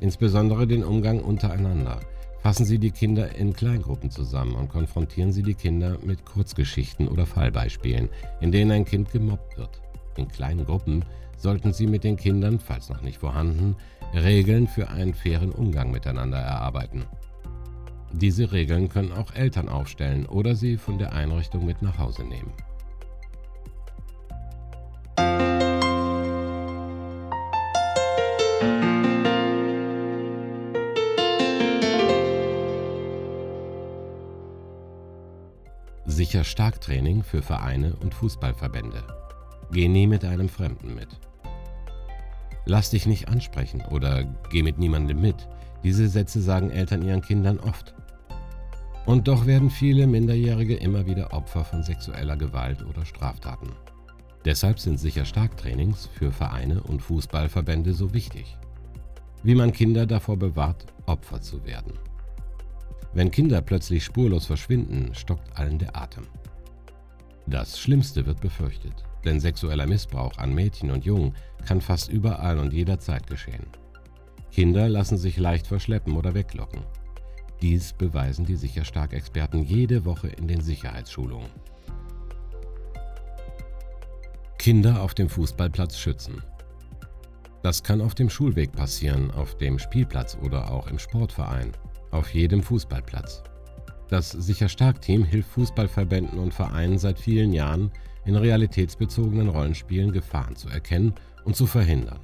Insbesondere 0.00 0.66
den 0.66 0.84
Umgang 0.84 1.20
untereinander– 1.20 2.00
Fassen 2.46 2.64
Sie 2.64 2.78
die 2.78 2.92
Kinder 2.92 3.34
in 3.34 3.54
Kleingruppen 3.54 4.08
zusammen 4.08 4.54
und 4.54 4.68
konfrontieren 4.68 5.32
Sie 5.32 5.42
die 5.42 5.54
Kinder 5.54 5.98
mit 6.04 6.24
Kurzgeschichten 6.24 7.08
oder 7.08 7.26
Fallbeispielen, 7.26 8.08
in 8.40 8.52
denen 8.52 8.70
ein 8.70 8.84
Kind 8.84 9.10
gemobbt 9.10 9.58
wird. 9.58 9.82
In 10.16 10.28
kleinen 10.28 10.64
Gruppen 10.64 11.04
sollten 11.36 11.72
Sie 11.72 11.88
mit 11.88 12.04
den 12.04 12.16
Kindern, 12.16 12.60
falls 12.60 12.88
noch 12.88 13.02
nicht 13.02 13.18
vorhanden, 13.18 13.74
Regeln 14.14 14.68
für 14.68 14.88
einen 14.90 15.12
fairen 15.12 15.50
Umgang 15.50 15.90
miteinander 15.90 16.38
erarbeiten. 16.38 17.04
Diese 18.12 18.52
Regeln 18.52 18.88
können 18.88 19.12
auch 19.12 19.34
Eltern 19.34 19.68
aufstellen 19.68 20.26
oder 20.26 20.54
sie 20.54 20.76
von 20.76 20.98
der 20.98 21.12
Einrichtung 21.12 21.66
mit 21.66 21.82
nach 21.82 21.98
Hause 21.98 22.24
nehmen. 22.24 22.52
Sicher 36.08 36.44
Starktraining 36.44 37.22
für 37.22 37.42
Vereine 37.42 37.94
und 37.96 38.14
Fußballverbände. 38.14 39.02
Geh 39.70 39.88
nie 39.88 40.06
mit 40.06 40.24
einem 40.24 40.48
Fremden 40.48 40.94
mit. 40.94 41.08
Lass 42.64 42.90
dich 42.90 43.06
nicht 43.06 43.28
ansprechen 43.28 43.82
oder 43.90 44.24
geh 44.50 44.62
mit 44.62 44.78
niemandem 44.78 45.20
mit. 45.20 45.46
Diese 45.86 46.08
Sätze 46.08 46.42
sagen 46.42 46.70
Eltern 46.72 47.02
ihren 47.02 47.22
Kindern 47.22 47.60
oft. 47.60 47.94
Und 49.04 49.28
doch 49.28 49.46
werden 49.46 49.70
viele 49.70 50.08
Minderjährige 50.08 50.74
immer 50.74 51.06
wieder 51.06 51.32
Opfer 51.32 51.64
von 51.64 51.84
sexueller 51.84 52.36
Gewalt 52.36 52.84
oder 52.84 53.04
Straftaten. 53.04 53.68
Deshalb 54.44 54.80
sind 54.80 54.98
sicher 54.98 55.24
Starktrainings 55.24 56.08
für 56.12 56.32
Vereine 56.32 56.82
und 56.82 57.02
Fußballverbände 57.02 57.92
so 57.92 58.12
wichtig. 58.12 58.58
Wie 59.44 59.54
man 59.54 59.70
Kinder 59.70 60.06
davor 60.06 60.36
bewahrt, 60.36 60.86
Opfer 61.06 61.40
zu 61.40 61.64
werden. 61.64 61.92
Wenn 63.14 63.30
Kinder 63.30 63.62
plötzlich 63.62 64.02
spurlos 64.02 64.46
verschwinden, 64.46 65.14
stockt 65.14 65.56
allen 65.56 65.78
der 65.78 65.96
Atem. 65.96 66.26
Das 67.46 67.78
Schlimmste 67.78 68.26
wird 68.26 68.40
befürchtet, 68.40 69.04
denn 69.24 69.38
sexueller 69.38 69.86
Missbrauch 69.86 70.36
an 70.36 70.52
Mädchen 70.52 70.90
und 70.90 71.04
Jungen 71.04 71.36
kann 71.64 71.80
fast 71.80 72.10
überall 72.10 72.58
und 72.58 72.72
jederzeit 72.72 73.28
geschehen. 73.28 73.66
Kinder 74.56 74.88
lassen 74.88 75.18
sich 75.18 75.36
leicht 75.36 75.66
verschleppen 75.66 76.16
oder 76.16 76.32
weglocken. 76.32 76.80
Dies 77.60 77.92
beweisen 77.92 78.46
die 78.46 78.56
Sicherstark-Experten 78.56 79.62
jede 79.62 80.06
Woche 80.06 80.28
in 80.28 80.48
den 80.48 80.62
Sicherheitsschulungen. 80.62 81.50
Kinder 84.56 85.02
auf 85.02 85.12
dem 85.12 85.28
Fußballplatz 85.28 85.98
schützen. 85.98 86.42
Das 87.62 87.82
kann 87.82 88.00
auf 88.00 88.14
dem 88.14 88.30
Schulweg 88.30 88.72
passieren, 88.72 89.30
auf 89.30 89.58
dem 89.58 89.78
Spielplatz 89.78 90.38
oder 90.42 90.70
auch 90.70 90.86
im 90.86 90.98
Sportverein 90.98 91.72
auf 92.10 92.32
jedem 92.32 92.62
Fußballplatz. 92.62 93.42
Das 94.08 94.30
Sicher 94.30 94.70
Stark 94.70 95.02
Team 95.02 95.22
hilft 95.22 95.50
Fußballverbänden 95.50 96.38
und 96.38 96.54
Vereinen 96.54 96.96
seit 96.96 97.18
vielen 97.18 97.52
Jahren, 97.52 97.90
in 98.24 98.36
realitätsbezogenen 98.36 99.50
Rollenspielen 99.50 100.12
Gefahren 100.12 100.56
zu 100.56 100.70
erkennen 100.70 101.12
und 101.44 101.56
zu 101.56 101.66
verhindern. 101.66 102.20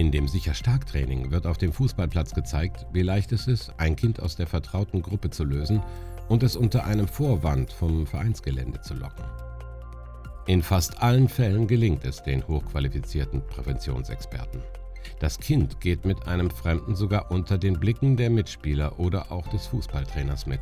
In 0.00 0.10
dem 0.10 0.28
Sicher 0.28 0.54
Stark 0.54 0.86
Training 0.86 1.30
wird 1.30 1.46
auf 1.46 1.58
dem 1.58 1.74
Fußballplatz 1.74 2.32
gezeigt, 2.32 2.86
wie 2.90 3.02
leicht 3.02 3.32
es 3.32 3.46
ist, 3.46 3.74
ein 3.76 3.96
Kind 3.96 4.18
aus 4.22 4.34
der 4.34 4.46
vertrauten 4.46 5.02
Gruppe 5.02 5.28
zu 5.28 5.44
lösen 5.44 5.82
und 6.30 6.42
es 6.42 6.56
unter 6.56 6.86
einem 6.86 7.06
Vorwand 7.06 7.70
vom 7.70 8.06
Vereinsgelände 8.06 8.80
zu 8.80 8.94
locken. 8.94 9.26
In 10.46 10.62
fast 10.62 11.02
allen 11.02 11.28
Fällen 11.28 11.66
gelingt 11.66 12.06
es 12.06 12.22
den 12.22 12.48
hochqualifizierten 12.48 13.46
Präventionsexperten. 13.46 14.62
Das 15.18 15.38
Kind 15.38 15.82
geht 15.82 16.06
mit 16.06 16.26
einem 16.26 16.48
Fremden 16.48 16.96
sogar 16.96 17.30
unter 17.30 17.58
den 17.58 17.78
Blicken 17.78 18.16
der 18.16 18.30
Mitspieler 18.30 18.98
oder 18.98 19.30
auch 19.30 19.48
des 19.48 19.66
Fußballtrainers 19.66 20.46
mit. 20.46 20.60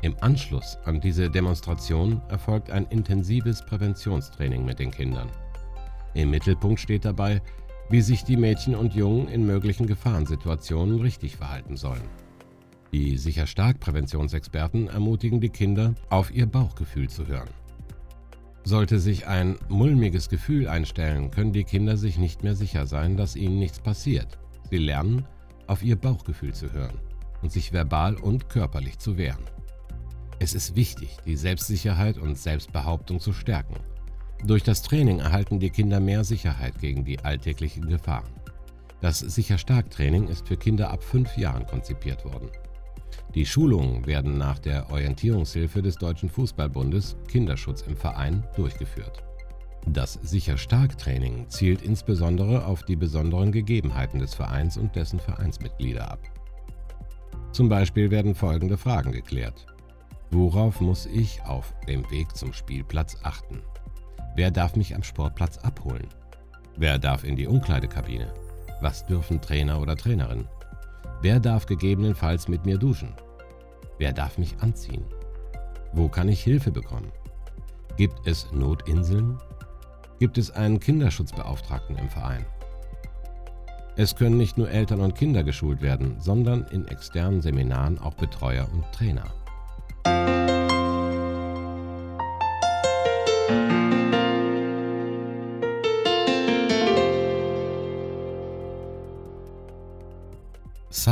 Im 0.00 0.16
Anschluss 0.22 0.78
an 0.86 1.02
diese 1.02 1.28
Demonstration 1.28 2.22
erfolgt 2.30 2.70
ein 2.70 2.86
intensives 2.86 3.62
Präventionstraining 3.66 4.64
mit 4.64 4.78
den 4.78 4.90
Kindern. 4.90 5.28
Im 6.14 6.30
Mittelpunkt 6.30 6.80
steht 6.80 7.04
dabei, 7.04 7.42
wie 7.90 8.00
sich 8.00 8.22
die 8.22 8.36
Mädchen 8.36 8.76
und 8.76 8.94
Jungen 8.94 9.28
in 9.28 9.44
möglichen 9.44 9.86
Gefahrensituationen 9.86 11.00
richtig 11.00 11.36
verhalten 11.36 11.76
sollen. 11.76 12.08
Die 12.92 13.18
sicher 13.18 13.46
stark 13.46 13.80
Präventionsexperten 13.80 14.88
ermutigen 14.88 15.40
die 15.40 15.50
Kinder, 15.50 15.94
auf 16.08 16.32
ihr 16.32 16.46
Bauchgefühl 16.46 17.08
zu 17.08 17.26
hören. 17.26 17.50
Sollte 18.62 19.00
sich 19.00 19.26
ein 19.26 19.58
mulmiges 19.68 20.28
Gefühl 20.28 20.68
einstellen, 20.68 21.30
können 21.30 21.52
die 21.52 21.64
Kinder 21.64 21.96
sich 21.96 22.18
nicht 22.18 22.42
mehr 22.44 22.54
sicher 22.54 22.86
sein, 22.86 23.16
dass 23.16 23.36
ihnen 23.36 23.58
nichts 23.58 23.80
passiert. 23.80 24.38
Sie 24.70 24.78
lernen, 24.78 25.24
auf 25.66 25.82
ihr 25.82 25.96
Bauchgefühl 25.96 26.54
zu 26.54 26.72
hören 26.72 26.98
und 27.42 27.50
sich 27.50 27.72
verbal 27.72 28.16
und 28.16 28.48
körperlich 28.48 28.98
zu 28.98 29.16
wehren. 29.16 29.44
Es 30.38 30.54
ist 30.54 30.76
wichtig, 30.76 31.16
die 31.26 31.36
Selbstsicherheit 31.36 32.18
und 32.18 32.38
Selbstbehauptung 32.38 33.20
zu 33.20 33.32
stärken. 33.32 33.76
Durch 34.44 34.62
das 34.62 34.82
Training 34.82 35.18
erhalten 35.18 35.60
die 35.60 35.70
Kinder 35.70 36.00
mehr 36.00 36.24
Sicherheit 36.24 36.78
gegen 36.80 37.04
die 37.04 37.20
alltäglichen 37.20 37.86
Gefahren. 37.86 38.32
Das 39.00 39.18
Sicher-Stark-Training 39.18 40.28
ist 40.28 40.48
für 40.48 40.56
Kinder 40.56 40.90
ab 40.90 41.02
fünf 41.02 41.36
Jahren 41.36 41.66
konzipiert 41.66 42.24
worden. 42.24 42.50
Die 43.34 43.46
Schulungen 43.46 44.06
werden 44.06 44.38
nach 44.38 44.58
der 44.58 44.90
Orientierungshilfe 44.90 45.82
des 45.82 45.96
Deutschen 45.96 46.28
Fußballbundes 46.28 47.16
Kinderschutz 47.28 47.82
im 47.82 47.96
Verein 47.96 48.44
durchgeführt. 48.56 49.22
Das 49.86 50.14
Sicher-Stark-Training 50.14 51.48
zielt 51.48 51.82
insbesondere 51.82 52.64
auf 52.66 52.82
die 52.82 52.96
besonderen 52.96 53.52
Gegebenheiten 53.52 54.20
des 54.20 54.34
Vereins 54.34 54.76
und 54.76 54.94
dessen 54.96 55.18
Vereinsmitglieder 55.18 56.10
ab. 56.10 56.20
Zum 57.52 57.68
Beispiel 57.68 58.10
werden 58.10 58.34
folgende 58.34 58.76
Fragen 58.76 59.12
geklärt. 59.12 59.66
Worauf 60.30 60.80
muss 60.80 61.06
ich 61.06 61.42
auf 61.42 61.74
dem 61.88 62.08
Weg 62.10 62.36
zum 62.36 62.52
Spielplatz 62.52 63.16
achten? 63.22 63.62
Wer 64.40 64.50
darf 64.50 64.74
mich 64.74 64.94
am 64.94 65.02
Sportplatz 65.02 65.58
abholen? 65.58 66.06
Wer 66.78 66.98
darf 66.98 67.24
in 67.24 67.36
die 67.36 67.46
Umkleidekabine? 67.46 68.32
Was 68.80 69.04
dürfen 69.04 69.38
Trainer 69.42 69.78
oder 69.82 69.94
Trainerin? 69.94 70.48
Wer 71.20 71.40
darf 71.40 71.66
gegebenenfalls 71.66 72.48
mit 72.48 72.64
mir 72.64 72.78
duschen? 72.78 73.12
Wer 73.98 74.14
darf 74.14 74.38
mich 74.38 74.56
anziehen? 74.60 75.04
Wo 75.92 76.08
kann 76.08 76.30
ich 76.30 76.42
Hilfe 76.42 76.70
bekommen? 76.70 77.12
Gibt 77.98 78.26
es 78.26 78.50
Notinseln? 78.50 79.36
Gibt 80.20 80.38
es 80.38 80.50
einen 80.50 80.80
Kinderschutzbeauftragten 80.80 81.98
im 81.98 82.08
Verein? 82.08 82.46
Es 83.96 84.16
können 84.16 84.38
nicht 84.38 84.56
nur 84.56 84.70
Eltern 84.70 85.02
und 85.02 85.16
Kinder 85.16 85.44
geschult 85.44 85.82
werden, 85.82 86.18
sondern 86.18 86.64
in 86.70 86.88
externen 86.88 87.42
Seminaren 87.42 87.98
auch 87.98 88.14
Betreuer 88.14 88.66
und 88.72 88.90
Trainer. 88.90 90.39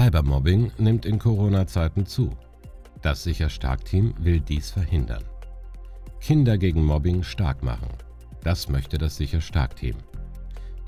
Cybermobbing 0.09 0.73
nimmt 0.79 1.05
in 1.05 1.19
Corona-Zeiten 1.19 2.07
zu. 2.07 2.35
Das 3.03 3.25
Sicher-Stark-Team 3.25 4.15
will 4.19 4.41
dies 4.41 4.71
verhindern. 4.71 5.23
Kinder 6.19 6.57
gegen 6.57 6.83
Mobbing 6.83 7.23
stark 7.23 7.63
machen. 7.63 7.91
Das 8.43 8.71
möchte 8.71 8.97
das 8.97 9.17
Sicher-Stark-Team. 9.17 9.97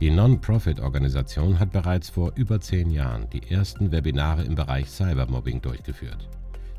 Die 0.01 0.11
Non-Profit-Organisation 0.11 1.59
hat 1.59 1.71
bereits 1.71 2.09
vor 2.09 2.33
über 2.37 2.63
zehn 2.63 2.91
Jahren 2.91 3.29
die 3.29 3.51
ersten 3.51 3.93
Webinare 3.93 4.43
im 4.45 4.55
Bereich 4.55 4.89
Cybermobbing 4.89 5.61
durchgeführt. 5.61 6.31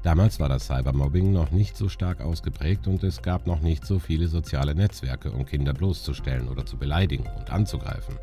Damals 0.01 0.39
war 0.39 0.50
das 0.50 0.65
Cybermobbing 0.65 1.31
noch 1.31 1.51
nicht 1.51 1.77
so 1.77 1.89
stark 1.89 2.21
ausgeprägt 2.21 2.88
und 2.88 3.03
es 3.03 3.21
gab 3.21 3.45
noch 3.45 3.62
nicht 3.62 3.86
so 3.86 4.00
viele 4.00 4.27
soziale 4.27 4.74
Netzwerke, 4.74 5.29
um 5.29 5.45
Kinder 5.45 5.75
bloßzustellen 5.75 6.48
oder 6.50 6.65
zu 6.65 6.75
beleidigen 6.75 7.27
und 7.38 7.51
anzugreifen. 7.51 8.15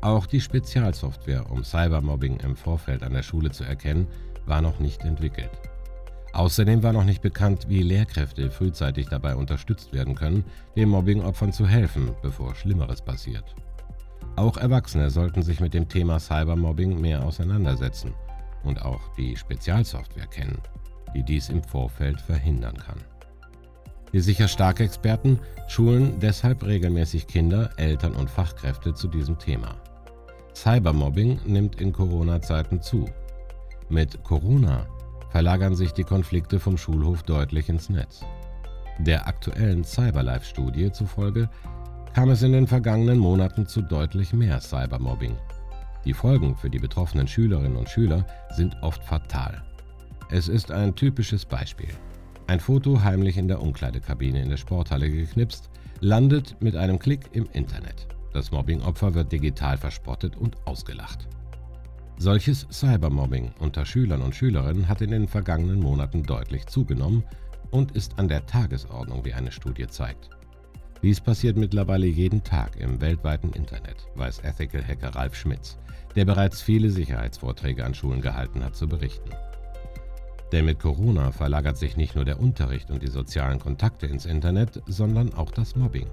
Auch 0.00 0.26
die 0.26 0.40
Spezialsoftware, 0.40 1.50
um 1.50 1.64
Cybermobbing 1.64 2.40
im 2.40 2.56
Vorfeld 2.56 3.02
an 3.02 3.12
der 3.12 3.22
Schule 3.22 3.50
zu 3.50 3.64
erkennen, 3.64 4.06
war 4.46 4.62
noch 4.62 4.78
nicht 4.78 5.04
entwickelt. 5.04 5.50
Außerdem 6.32 6.82
war 6.82 6.92
noch 6.92 7.04
nicht 7.04 7.22
bekannt, 7.22 7.66
wie 7.68 7.82
Lehrkräfte 7.82 8.50
frühzeitig 8.50 9.08
dabei 9.08 9.34
unterstützt 9.34 9.92
werden 9.92 10.14
können, 10.14 10.44
den 10.76 10.88
Mobbingopfern 10.88 11.52
zu 11.52 11.66
helfen, 11.66 12.12
bevor 12.22 12.54
Schlimmeres 12.54 13.02
passiert. 13.02 13.54
Auch 14.36 14.56
Erwachsene 14.56 15.10
sollten 15.10 15.42
sich 15.42 15.60
mit 15.60 15.74
dem 15.74 15.88
Thema 15.88 16.18
Cybermobbing 16.20 17.00
mehr 17.00 17.24
auseinandersetzen 17.24 18.14
und 18.62 18.80
auch 18.80 19.00
die 19.16 19.36
Spezialsoftware 19.36 20.26
kennen 20.26 20.62
die 21.14 21.22
dies 21.22 21.48
im 21.48 21.62
Vorfeld 21.62 22.20
verhindern 22.20 22.76
kann. 22.76 22.98
Die 24.12 24.20
sicher 24.20 24.48
starke 24.48 24.82
Experten 24.82 25.38
schulen 25.68 26.18
deshalb 26.20 26.64
regelmäßig 26.64 27.26
Kinder, 27.26 27.70
Eltern 27.76 28.14
und 28.14 28.28
Fachkräfte 28.28 28.94
zu 28.94 29.08
diesem 29.08 29.38
Thema. 29.38 29.76
Cybermobbing 30.54 31.40
nimmt 31.46 31.80
in 31.80 31.92
Corona-Zeiten 31.92 32.82
zu. 32.82 33.08
Mit 33.88 34.22
Corona 34.24 34.86
verlagern 35.30 35.76
sich 35.76 35.92
die 35.92 36.04
Konflikte 36.04 36.58
vom 36.58 36.76
Schulhof 36.76 37.22
deutlich 37.22 37.68
ins 37.68 37.88
Netz. 37.88 38.24
Der 38.98 39.26
aktuellen 39.28 39.84
Cyberlife-Studie 39.84 40.90
zufolge 40.92 41.48
kam 42.12 42.30
es 42.30 42.42
in 42.42 42.52
den 42.52 42.66
vergangenen 42.66 43.18
Monaten 43.18 43.66
zu 43.66 43.80
deutlich 43.80 44.32
mehr 44.32 44.60
Cybermobbing. 44.60 45.36
Die 46.04 46.14
Folgen 46.14 46.56
für 46.56 46.68
die 46.68 46.78
betroffenen 46.78 47.28
Schülerinnen 47.28 47.76
und 47.76 47.88
Schüler 47.88 48.26
sind 48.56 48.76
oft 48.82 49.04
fatal. 49.04 49.62
Es 50.30 50.48
ist 50.48 50.70
ein 50.72 50.94
typisches 50.94 51.44
Beispiel. 51.44 51.90
Ein 52.50 52.58
Foto 52.58 53.04
heimlich 53.04 53.36
in 53.36 53.46
der 53.46 53.62
Umkleidekabine 53.62 54.42
in 54.42 54.48
der 54.48 54.56
Sporthalle 54.56 55.08
geknipst, 55.08 55.70
landet 56.00 56.56
mit 56.58 56.74
einem 56.74 56.98
Klick 56.98 57.26
im 57.30 57.48
Internet. 57.52 58.08
Das 58.32 58.50
Mobbingopfer 58.50 59.14
wird 59.14 59.30
digital 59.30 59.76
verspottet 59.76 60.36
und 60.36 60.56
ausgelacht. 60.66 61.28
Solches 62.18 62.66
Cybermobbing 62.72 63.52
unter 63.60 63.86
Schülern 63.86 64.20
und 64.20 64.34
Schülerinnen 64.34 64.88
hat 64.88 65.00
in 65.00 65.12
den 65.12 65.28
vergangenen 65.28 65.78
Monaten 65.78 66.24
deutlich 66.24 66.66
zugenommen 66.66 67.22
und 67.70 67.92
ist 67.92 68.18
an 68.18 68.26
der 68.26 68.44
Tagesordnung, 68.46 69.24
wie 69.24 69.34
eine 69.34 69.52
Studie 69.52 69.86
zeigt. 69.86 70.30
Dies 71.04 71.20
passiert 71.20 71.56
mittlerweile 71.56 72.06
jeden 72.06 72.42
Tag 72.42 72.74
im 72.80 73.00
weltweiten 73.00 73.52
Internet, 73.52 74.08
weiß 74.16 74.40
Ethical 74.40 74.84
Hacker 74.84 75.14
Ralf 75.14 75.36
Schmitz, 75.36 75.78
der 76.16 76.24
bereits 76.24 76.60
viele 76.60 76.90
Sicherheitsvorträge 76.90 77.84
an 77.84 77.94
Schulen 77.94 78.20
gehalten 78.20 78.64
hat, 78.64 78.74
zu 78.74 78.88
berichten. 78.88 79.30
Denn 80.52 80.64
mit 80.64 80.80
Corona 80.80 81.30
verlagert 81.30 81.76
sich 81.76 81.96
nicht 81.96 82.16
nur 82.16 82.24
der 82.24 82.40
Unterricht 82.40 82.90
und 82.90 83.02
die 83.02 83.10
sozialen 83.10 83.60
Kontakte 83.60 84.06
ins 84.06 84.26
Internet, 84.26 84.82
sondern 84.86 85.32
auch 85.34 85.50
das 85.50 85.76
Mobbing. 85.76 86.08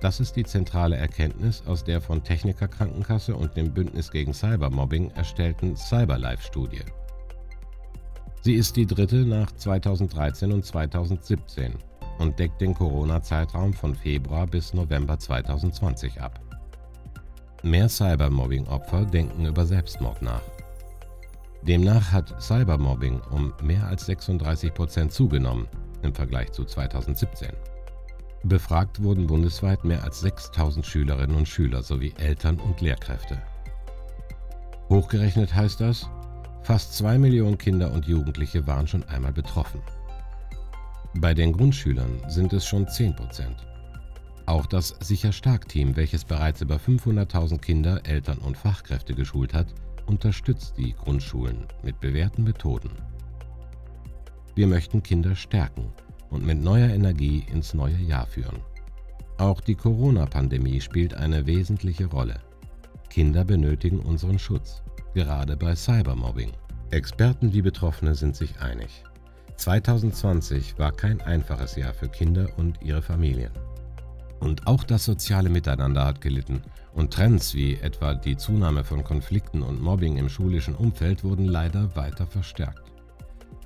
Das 0.00 0.18
ist 0.18 0.34
die 0.36 0.44
zentrale 0.44 0.96
Erkenntnis 0.96 1.62
aus 1.66 1.84
der 1.84 2.00
von 2.00 2.24
Techniker 2.24 2.68
Krankenkasse 2.68 3.36
und 3.36 3.56
dem 3.56 3.74
Bündnis 3.74 4.10
gegen 4.10 4.32
Cybermobbing 4.32 5.10
erstellten 5.10 5.76
Cyberlife-Studie. 5.76 6.84
Sie 8.42 8.54
ist 8.54 8.76
die 8.76 8.86
dritte 8.86 9.26
nach 9.26 9.52
2013 9.52 10.52
und 10.52 10.64
2017 10.64 11.74
und 12.18 12.38
deckt 12.38 12.60
den 12.62 12.74
Corona-Zeitraum 12.74 13.74
von 13.74 13.94
Februar 13.94 14.46
bis 14.46 14.72
November 14.72 15.18
2020 15.18 16.20
ab. 16.20 16.40
Mehr 17.62 17.90
Cybermobbing-Opfer 17.90 19.04
denken 19.04 19.44
über 19.44 19.66
Selbstmord 19.66 20.22
nach. 20.22 20.42
Demnach 21.62 22.10
hat 22.10 22.40
Cybermobbing 22.40 23.20
um 23.30 23.52
mehr 23.62 23.86
als 23.86 24.06
36 24.06 24.72
Prozent 24.72 25.12
zugenommen 25.12 25.68
im 26.02 26.14
Vergleich 26.14 26.52
zu 26.52 26.64
2017. 26.64 27.50
Befragt 28.44 29.02
wurden 29.02 29.26
bundesweit 29.26 29.84
mehr 29.84 30.02
als 30.02 30.20
6000 30.20 30.86
Schülerinnen 30.86 31.36
und 31.36 31.46
Schüler 31.46 31.82
sowie 31.82 32.14
Eltern 32.16 32.58
und 32.58 32.80
Lehrkräfte. 32.80 33.42
Hochgerechnet 34.88 35.54
heißt 35.54 35.82
das, 35.82 36.08
fast 36.62 36.94
2 36.96 37.18
Millionen 37.18 37.58
Kinder 37.58 37.92
und 37.92 38.06
Jugendliche 38.06 38.66
waren 38.66 38.86
schon 38.86 39.04
einmal 39.04 39.32
betroffen. 39.32 39.82
Bei 41.14 41.34
den 41.34 41.52
Grundschülern 41.52 42.22
sind 42.28 42.54
es 42.54 42.64
schon 42.64 42.88
10 42.88 43.16
Prozent. 43.16 43.56
Auch 44.46 44.66
das 44.66 44.96
Sicher-Stark-Team, 45.00 45.94
welches 45.96 46.24
bereits 46.24 46.62
über 46.62 46.76
500.000 46.76 47.58
Kinder, 47.58 48.00
Eltern 48.04 48.38
und 48.38 48.56
Fachkräfte 48.56 49.14
geschult 49.14 49.52
hat, 49.52 49.66
unterstützt 50.10 50.76
die 50.76 50.92
Grundschulen 50.92 51.66
mit 51.84 52.00
bewährten 52.00 52.42
Methoden. 52.42 52.90
Wir 54.56 54.66
möchten 54.66 55.04
Kinder 55.04 55.36
stärken 55.36 55.92
und 56.30 56.44
mit 56.44 56.60
neuer 56.60 56.88
Energie 56.88 57.46
ins 57.52 57.74
neue 57.74 57.96
Jahr 57.96 58.26
führen. 58.26 58.58
Auch 59.38 59.60
die 59.60 59.76
Corona-Pandemie 59.76 60.80
spielt 60.80 61.14
eine 61.14 61.46
wesentliche 61.46 62.06
Rolle. 62.06 62.40
Kinder 63.08 63.44
benötigen 63.44 64.00
unseren 64.00 64.40
Schutz, 64.40 64.82
gerade 65.14 65.56
bei 65.56 65.76
Cybermobbing. 65.76 66.50
Experten 66.90 67.52
wie 67.52 67.62
Betroffene 67.62 68.16
sind 68.16 68.34
sich 68.34 68.60
einig. 68.60 69.04
2020 69.58 70.76
war 70.76 70.90
kein 70.90 71.20
einfaches 71.20 71.76
Jahr 71.76 71.94
für 71.94 72.08
Kinder 72.08 72.48
und 72.56 72.82
ihre 72.82 73.00
Familien. 73.00 73.52
Und 74.40 74.66
auch 74.66 74.84
das 74.84 75.04
soziale 75.04 75.50
Miteinander 75.50 76.04
hat 76.04 76.20
gelitten 76.20 76.62
und 76.94 77.12
Trends 77.12 77.54
wie 77.54 77.74
etwa 77.74 78.14
die 78.14 78.36
Zunahme 78.36 78.84
von 78.84 79.04
Konflikten 79.04 79.62
und 79.62 79.80
Mobbing 79.80 80.16
im 80.16 80.28
schulischen 80.28 80.74
Umfeld 80.74 81.22
wurden 81.22 81.44
leider 81.44 81.94
weiter 81.94 82.26
verstärkt. 82.26 82.90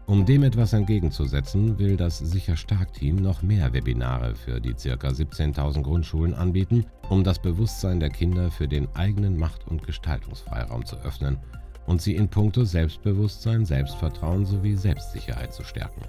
Um 0.06 0.26
dem 0.26 0.42
etwas 0.42 0.74
entgegenzusetzen, 0.74 1.78
will 1.78 1.96
das 1.96 2.18
Sicher 2.18 2.58
Stark 2.58 2.92
Team 2.92 3.16
noch 3.16 3.40
mehr 3.42 3.72
Webinare 3.72 4.34
für 4.34 4.60
die 4.60 4.74
ca. 4.74 5.08
17.000 5.08 5.82
Grundschulen 5.82 6.34
anbieten, 6.34 6.84
um 7.08 7.24
das 7.24 7.38
Bewusstsein 7.38 8.00
der 8.00 8.10
Kinder 8.10 8.50
für 8.50 8.68
den 8.68 8.86
eigenen 8.94 9.38
Macht- 9.38 9.66
und 9.66 9.82
Gestaltungsfreiraum 9.82 10.84
zu 10.84 10.96
öffnen 10.96 11.38
und 11.86 12.02
sie 12.02 12.16
in 12.16 12.28
puncto 12.28 12.64
Selbstbewusstsein, 12.64 13.64
Selbstvertrauen 13.64 14.44
sowie 14.44 14.76
Selbstsicherheit 14.76 15.54
zu 15.54 15.64
stärken. 15.64 16.02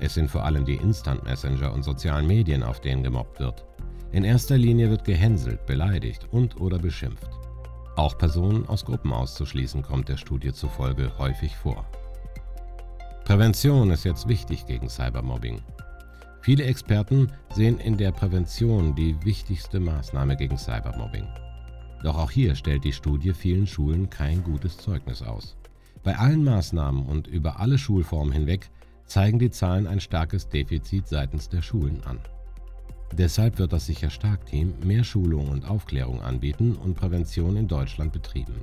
Es 0.00 0.14
sind 0.14 0.30
vor 0.30 0.44
allem 0.44 0.64
die 0.64 0.76
Instant 0.76 1.24
Messenger 1.24 1.72
und 1.72 1.82
sozialen 1.82 2.26
Medien, 2.26 2.62
auf 2.62 2.80
denen 2.80 3.02
gemobbt 3.02 3.40
wird. 3.40 3.64
In 4.12 4.24
erster 4.24 4.56
Linie 4.56 4.90
wird 4.90 5.04
gehänselt, 5.04 5.66
beleidigt 5.66 6.26
und 6.30 6.60
oder 6.60 6.78
beschimpft. 6.78 7.28
Auch 7.96 8.16
Personen 8.16 8.66
aus 8.68 8.84
Gruppen 8.84 9.12
auszuschließen 9.12 9.82
kommt 9.82 10.08
der 10.08 10.16
Studie 10.16 10.52
zufolge 10.52 11.10
häufig 11.18 11.56
vor. 11.56 11.84
Prävention 13.24 13.90
ist 13.90 14.04
jetzt 14.04 14.28
wichtig 14.28 14.66
gegen 14.66 14.88
Cybermobbing. 14.88 15.60
Viele 16.40 16.64
Experten 16.64 17.30
sehen 17.52 17.78
in 17.78 17.98
der 17.98 18.12
Prävention 18.12 18.94
die 18.94 19.16
wichtigste 19.24 19.80
Maßnahme 19.80 20.36
gegen 20.36 20.56
Cybermobbing. 20.56 21.26
Doch 22.02 22.16
auch 22.16 22.30
hier 22.30 22.54
stellt 22.54 22.84
die 22.84 22.92
Studie 22.92 23.32
vielen 23.32 23.66
Schulen 23.66 24.08
kein 24.08 24.44
gutes 24.44 24.78
Zeugnis 24.78 25.20
aus. 25.20 25.56
Bei 26.04 26.16
allen 26.16 26.44
Maßnahmen 26.44 27.04
und 27.04 27.26
über 27.26 27.58
alle 27.58 27.76
Schulformen 27.76 28.32
hinweg 28.32 28.70
zeigen 29.08 29.38
die 29.38 29.50
Zahlen 29.50 29.86
ein 29.86 30.00
starkes 30.00 30.48
Defizit 30.48 31.08
seitens 31.08 31.48
der 31.48 31.62
Schulen 31.62 32.02
an. 32.04 32.20
Deshalb 33.16 33.58
wird 33.58 33.72
das 33.72 33.86
Sicher 33.86 34.10
Stark 34.10 34.46
Team 34.46 34.74
mehr 34.84 35.02
Schulung 35.02 35.48
und 35.48 35.64
Aufklärung 35.64 36.20
anbieten 36.20 36.76
und 36.76 36.94
Prävention 36.94 37.56
in 37.56 37.66
Deutschland 37.66 38.12
betreiben. 38.12 38.54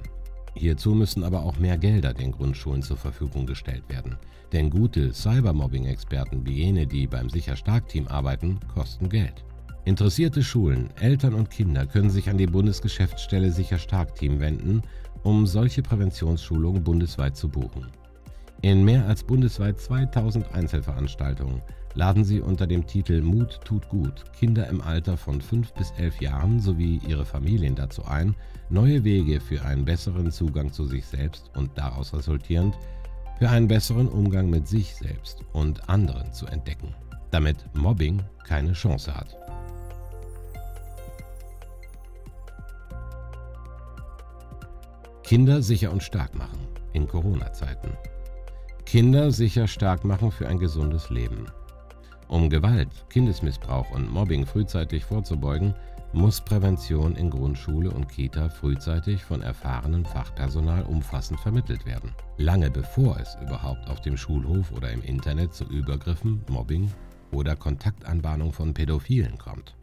Hierzu 0.54 0.94
müssen 0.94 1.24
aber 1.24 1.42
auch 1.42 1.58
mehr 1.58 1.78
Gelder 1.78 2.14
den 2.14 2.32
Grundschulen 2.32 2.82
zur 2.82 2.96
Verfügung 2.96 3.46
gestellt 3.46 3.84
werden. 3.90 4.16
Denn 4.54 4.70
gute 4.70 5.12
Cybermobbing-Experten 5.12 6.46
wie 6.46 6.64
jene, 6.64 6.88
die 6.88 7.08
beim 7.08 7.30
Sicher 7.30 7.58
Stark 7.58 7.90
Team 7.90 8.08
arbeiten, 8.08 8.60
kosten 8.74 9.10
Geld. 9.10 9.44
Interessierte 9.84 10.44
Schulen, 10.44 10.90
Eltern 11.00 11.34
und 11.34 11.50
Kinder 11.50 11.86
können 11.86 12.10
sich 12.10 12.30
an 12.30 12.38
die 12.38 12.48
Bundesgeschäftsstelle 12.48 13.52
Sicher 13.52 13.80
Stark 13.80 14.16
Team 14.16 14.40
wenden, 14.40 14.82
um 15.24 15.46
solche 15.46 15.82
Präventionsschulungen 15.82 16.84
bundesweit 16.84 17.36
zu 17.36 17.50
buchen. 17.50 17.88
In 18.62 18.84
mehr 18.84 19.06
als 19.08 19.24
bundesweit 19.24 19.80
2000 19.80 20.54
Einzelveranstaltungen 20.54 21.62
laden 21.94 22.24
sie 22.24 22.42
unter 22.42 22.68
dem 22.68 22.86
Titel 22.86 23.22
Mut 23.22 23.60
tut 23.64 23.88
gut 23.90 24.26
Kinder 24.34 24.68
im 24.68 24.82
Alter 24.82 25.18
von 25.18 25.42
5 25.42 25.74
bis 25.74 25.92
11 25.92 26.22
Jahren 26.22 26.60
sowie 26.60 27.00
ihre 27.08 27.26
Familien 27.26 27.76
dazu 27.76 28.04
ein, 28.06 28.36
neue 28.70 29.04
Wege 29.04 29.40
für 29.40 29.64
einen 29.64 29.86
besseren 29.86 30.32
Zugang 30.32 30.72
zu 30.72 30.86
sich 30.86 31.06
selbst 31.06 31.52
und 31.56 31.78
daraus 31.78 32.14
resultierend 32.14 32.76
für 33.40 33.50
einen 33.50 33.68
besseren 33.68 34.08
Umgang 34.08 34.50
mit 34.50 34.68
sich 34.68 34.96
selbst 34.96 35.42
und 35.54 35.90
anderen 35.90 36.32
zu 36.34 36.46
entdecken, 36.48 36.94
damit 37.32 37.66
Mobbing 37.76 38.22
keine 38.46 38.74
Chance 38.74 39.14
hat. 39.14 39.38
Kinder 45.24 45.62
sicher 45.62 45.92
und 45.92 46.04
stark 46.04 46.36
machen 46.36 46.60
in 46.94 47.08
Corona-Zeiten. 47.08 47.90
Kinder 48.86 49.32
sicher 49.32 49.68
stark 49.68 50.06
machen 50.06 50.32
für 50.32 50.48
ein 50.48 50.60
gesundes 50.60 51.10
Leben. 51.10 51.48
Um 52.28 52.50
Gewalt, 52.50 52.90
Kindesmissbrauch 53.10 53.90
und 53.92 54.12
Mobbing 54.12 54.46
frühzeitig 54.46 55.04
vorzubeugen, 55.04 55.74
muss 56.14 56.40
Prävention 56.40 57.16
in 57.16 57.30
Grundschule 57.30 57.90
und 57.90 58.08
Kita 58.08 58.48
frühzeitig 58.48 59.24
von 59.24 59.42
erfahrenem 59.42 60.06
Fachpersonal 60.06 60.84
umfassend 60.84 61.40
vermittelt 61.40 61.86
werden. 61.86 62.14
Lange 62.38 62.72
bevor 62.72 63.20
es 63.20 63.36
überhaupt 63.42 63.90
auf 63.90 64.02
dem 64.02 64.16
Schulhof 64.16 64.72
oder 64.72 64.92
im 64.92 65.02
Internet 65.02 65.54
zu 65.54 65.66
Übergriffen, 65.66 66.42
Mobbing 66.48 66.90
oder 67.32 67.56
Kontaktanbahnung 67.56 68.54
von 68.54 68.74
Pädophilen 68.74 69.38
kommt. 69.38 69.76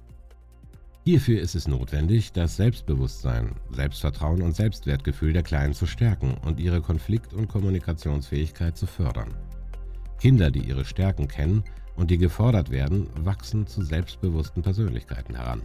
Hierfür 1.04 1.40
ist 1.40 1.56
es 1.56 1.66
notwendig, 1.66 2.30
das 2.30 2.56
Selbstbewusstsein, 2.56 3.56
Selbstvertrauen 3.72 4.40
und 4.40 4.54
Selbstwertgefühl 4.54 5.32
der 5.32 5.42
Kleinen 5.42 5.74
zu 5.74 5.86
stärken 5.86 6.34
und 6.44 6.60
ihre 6.60 6.80
Konflikt- 6.80 7.34
und 7.34 7.48
Kommunikationsfähigkeit 7.48 8.76
zu 8.76 8.86
fördern. 8.86 9.34
Kinder, 10.20 10.52
die 10.52 10.60
ihre 10.60 10.84
Stärken 10.84 11.26
kennen 11.26 11.64
und 11.96 12.12
die 12.12 12.18
gefordert 12.18 12.70
werden, 12.70 13.08
wachsen 13.16 13.66
zu 13.66 13.82
selbstbewussten 13.82 14.62
Persönlichkeiten 14.62 15.34
heran. 15.34 15.62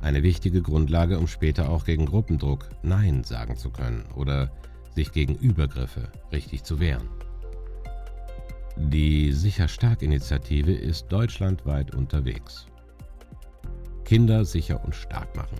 Eine 0.00 0.22
wichtige 0.22 0.62
Grundlage, 0.62 1.18
um 1.18 1.26
später 1.26 1.70
auch 1.70 1.84
gegen 1.84 2.06
Gruppendruck 2.06 2.68
Nein 2.84 3.24
sagen 3.24 3.56
zu 3.56 3.70
können 3.70 4.04
oder 4.14 4.52
sich 4.94 5.10
gegen 5.10 5.34
Übergriffe 5.34 6.12
richtig 6.30 6.62
zu 6.62 6.78
wehren. 6.78 7.08
Die 8.76 9.32
Sicher 9.32 9.66
Stark 9.66 10.02
Initiative 10.02 10.72
ist 10.72 11.08
deutschlandweit 11.08 11.96
unterwegs. 11.96 12.68
Kinder 14.08 14.46
sicher 14.46 14.82
und 14.82 14.94
stark 14.94 15.36
machen. 15.36 15.58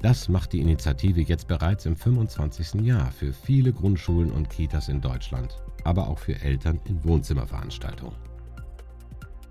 Das 0.00 0.28
macht 0.28 0.52
die 0.52 0.60
Initiative 0.60 1.20
jetzt 1.20 1.48
bereits 1.48 1.84
im 1.84 1.96
25. 1.96 2.82
Jahr 2.82 3.10
für 3.10 3.32
viele 3.32 3.72
Grundschulen 3.72 4.30
und 4.30 4.48
Kitas 4.48 4.88
in 4.88 5.00
Deutschland, 5.00 5.60
aber 5.82 6.06
auch 6.06 6.20
für 6.20 6.40
Eltern 6.40 6.78
in 6.84 7.02
Wohnzimmerveranstaltungen. 7.02 8.14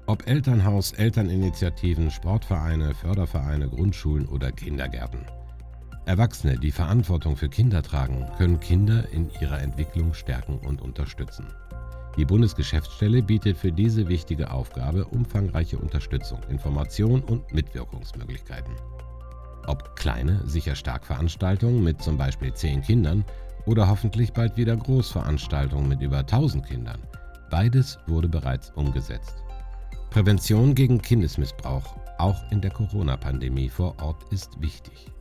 Ob 0.05 0.25
Elternhaus, 0.29 0.93
Elterninitiativen, 0.93 2.09
Sportvereine, 2.09 2.93
Fördervereine, 2.93 3.67
Grundschulen 3.67 4.29
oder 4.29 4.53
Kindergärten. 4.53 5.25
Erwachsene, 6.05 6.57
die 6.57 6.71
Verantwortung 6.71 7.35
für 7.35 7.49
Kinder 7.49 7.83
tragen, 7.83 8.29
können 8.37 8.61
Kinder 8.61 9.09
in 9.09 9.29
ihrer 9.41 9.59
Entwicklung 9.61 10.13
stärken 10.13 10.59
und 10.59 10.81
unterstützen. 10.81 11.47
Die 12.17 12.25
Bundesgeschäftsstelle 12.25 13.21
bietet 13.21 13.57
für 13.57 13.71
diese 13.71 14.07
wichtige 14.07 14.51
Aufgabe 14.51 15.05
umfangreiche 15.05 15.77
Unterstützung, 15.77 16.39
Information 16.49 17.21
und 17.21 17.53
Mitwirkungsmöglichkeiten. 17.53 18.73
Ob 19.67 19.95
kleine, 19.95 20.41
sicher 20.45 20.75
stark 20.75 21.05
Veranstaltungen 21.05 21.83
mit 21.83 22.01
zum 22.01 22.17
Beispiel 22.17 22.53
10 22.53 22.83
Kindern 22.83 23.25
oder 23.65 23.89
hoffentlich 23.89 24.31
bald 24.31 24.55
wieder 24.55 24.77
Großveranstaltungen 24.77 25.89
mit 25.89 26.01
über 26.01 26.19
1000 26.19 26.65
Kindern, 26.65 27.01
beides 27.49 27.99
wurde 28.07 28.29
bereits 28.29 28.71
umgesetzt. 28.71 29.43
Prävention 30.09 30.75
gegen 30.75 31.01
Kindesmissbrauch, 31.01 31.97
auch 32.17 32.49
in 32.51 32.61
der 32.61 32.71
Corona-Pandemie 32.71 33.67
vor 33.67 33.95
Ort, 34.01 34.31
ist 34.31 34.61
wichtig. 34.61 35.11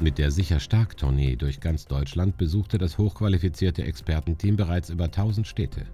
Mit 0.00 0.18
der 0.18 0.32
Sicher 0.32 0.58
Stark 0.58 0.96
Tournee 0.96 1.36
durch 1.36 1.60
ganz 1.60 1.84
Deutschland 1.84 2.36
besuchte 2.36 2.78
das 2.78 2.98
hochqualifizierte 2.98 3.84
Expertenteam 3.84 4.56
bereits 4.56 4.90
über 4.90 5.04
1000 5.04 5.46
Städte. 5.46 5.86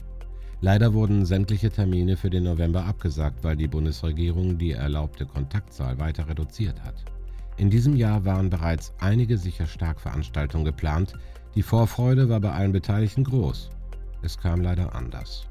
Leider 0.60 0.92
wurden 0.92 1.24
sämtliche 1.24 1.70
Termine 1.70 2.16
für 2.16 2.30
den 2.30 2.42
November 2.42 2.84
abgesagt, 2.84 3.44
weil 3.44 3.56
die 3.56 3.68
Bundesregierung 3.68 4.58
die 4.58 4.72
erlaubte 4.72 5.24
Kontaktzahl 5.24 5.98
weiter 6.00 6.28
reduziert 6.28 6.82
hat. 6.82 7.04
In 7.58 7.70
diesem 7.70 7.94
Jahr 7.94 8.24
waren 8.24 8.50
bereits 8.50 8.92
einige 8.98 9.38
Sicher 9.38 9.66
Stark 9.66 10.00
Veranstaltungen 10.00 10.64
geplant. 10.64 11.12
Die 11.54 11.62
Vorfreude 11.62 12.28
war 12.28 12.40
bei 12.40 12.50
allen 12.50 12.72
Beteiligten 12.72 13.22
groß. 13.22 13.70
Es 14.22 14.36
kam 14.36 14.60
leider 14.60 14.94
anders. 14.94 15.46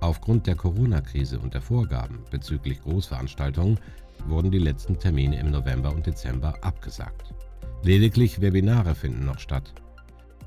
Aufgrund 0.00 0.48
der 0.48 0.56
Corona-Krise 0.56 1.38
und 1.38 1.54
der 1.54 1.62
Vorgaben 1.62 2.18
bezüglich 2.32 2.82
Großveranstaltungen 2.82 3.78
wurden 4.26 4.50
die 4.50 4.58
letzten 4.58 4.98
Termine 4.98 5.38
im 5.38 5.52
November 5.52 5.94
und 5.94 6.04
Dezember 6.04 6.54
abgesagt. 6.62 7.32
Lediglich 7.84 8.40
Webinare 8.40 8.96
finden 8.96 9.24
noch 9.24 9.38
statt. 9.38 9.72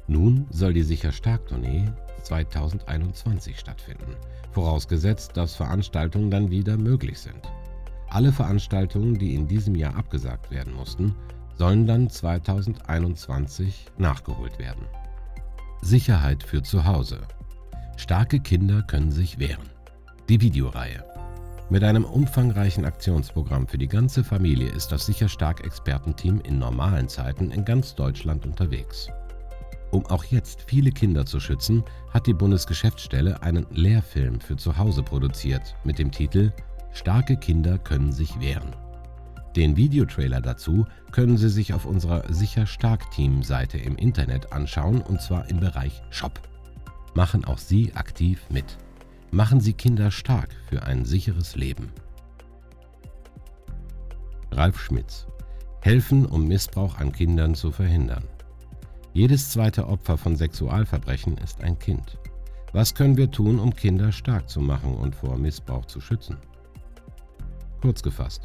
Nun 0.08 0.46
soll 0.50 0.74
die 0.74 0.84
Sicher 0.84 1.14
Stark 1.14 1.48
Tournee 1.48 1.86
2021 2.26 3.58
stattfinden, 3.60 4.16
vorausgesetzt, 4.52 5.38
dass 5.38 5.56
Veranstaltungen 5.56 6.32
dann 6.32 6.50
wieder 6.50 6.78
möglich 6.78 7.20
sind. 7.20 7.50
Alle 8.10 8.32
Veranstaltungen, 8.32 9.18
die 9.18 9.36
in 9.36 9.48
diesem 9.48 9.76
Jahr 9.76 9.96
abgesagt 9.96 10.52
werden 10.52 10.74
mussten, 10.74 11.16
sollen 11.58 11.88
dann 11.88 12.10
2021 12.10 13.86
nachgeholt 13.98 14.60
werden. 14.60 14.86
Sicherheit 15.82 16.44
für 16.44 16.64
zu 16.64 16.86
Hause. 16.86 17.22
Starke 17.98 18.40
Kinder 18.40 18.82
können 18.82 19.12
sich 19.12 19.40
wehren. 19.40 19.70
Die 20.28 20.42
Videoreihe. 20.42 21.04
Mit 21.70 21.84
einem 21.84 22.06
umfangreichen 22.06 22.86
Aktionsprogramm 22.86 23.68
für 23.68 23.78
die 23.78 23.88
ganze 23.88 24.24
Familie 24.24 24.70
ist 24.70 24.92
das 24.92 25.06
Sicher 25.06 25.30
Stark 25.30 25.66
Expertenteam 25.66 26.42
in 26.42 26.60
normalen 26.60 27.08
Zeiten 27.08 27.52
in 27.52 27.66
ganz 27.66 27.96
Deutschland 27.96 28.46
unterwegs. 28.46 29.10
Um 29.96 30.06
auch 30.08 30.26
jetzt 30.26 30.66
viele 30.68 30.92
Kinder 30.92 31.26
zu 31.26 31.40
schützen, 31.40 31.82
hat 32.10 32.28
die 32.28 32.34
Bundesgeschäftsstelle 32.34 33.42
einen 33.42 33.66
Lehrfilm 33.72 34.42
für 34.42 34.58
zu 34.58 34.78
Hause 34.78 35.02
produziert 35.02 35.74
mit 35.86 36.00
dem 36.00 36.12
Titel 36.12 36.52
Starke 36.92 37.38
Kinder 37.38 37.78
können 37.78 38.12
sich 38.12 38.38
wehren. 38.42 38.76
Den 39.56 39.78
Videotrailer 39.78 40.42
dazu 40.42 40.86
können 41.14 41.38
Sie 41.38 41.48
sich 41.48 41.74
auf 41.74 41.86
unserer 41.86 42.34
Sicher 42.34 42.66
Stark 42.66 43.10
Team 43.12 43.42
Seite 43.42 43.78
im 43.78 43.96
Internet 43.96 44.52
anschauen 44.52 45.00
und 45.00 45.22
zwar 45.22 45.50
im 45.50 45.62
Bereich 45.62 46.04
Shop 46.10 46.42
machen 47.14 47.46
auch 47.46 47.58
Sie 47.58 47.94
aktiv 47.94 48.42
mit. 48.50 48.78
Machen 49.32 49.62
Sie 49.62 49.72
Kinder 49.72 50.12
stark 50.12 50.50
für 50.68 50.84
ein 50.84 51.06
sicheres 51.06 51.56
Leben. 51.56 51.94
Ralf 54.52 54.78
Schmitz. 54.78 55.26
Helfen, 55.80 56.26
um 56.26 56.50
Missbrauch 56.50 56.98
an 56.98 57.14
Kindern 57.14 57.56
zu 57.56 57.72
verhindern. 57.72 58.26
Jedes 59.16 59.50
zweite 59.50 59.88
Opfer 59.88 60.18
von 60.18 60.36
Sexualverbrechen 60.36 61.38
ist 61.38 61.62
ein 61.62 61.80
Kind. 61.80 62.18
Was 62.74 62.94
können 62.94 63.16
wir 63.16 63.32
tun, 63.32 63.60
um 63.60 63.74
Kinder 63.74 64.12
stark 64.12 64.50
zu 64.50 64.60
machen 64.60 64.94
und 64.94 65.16
vor 65.16 65.38
Missbrauch 65.38 65.86
zu 65.86 66.02
schützen? 66.02 66.36
Kurz 67.80 68.04
gefasst, 68.04 68.42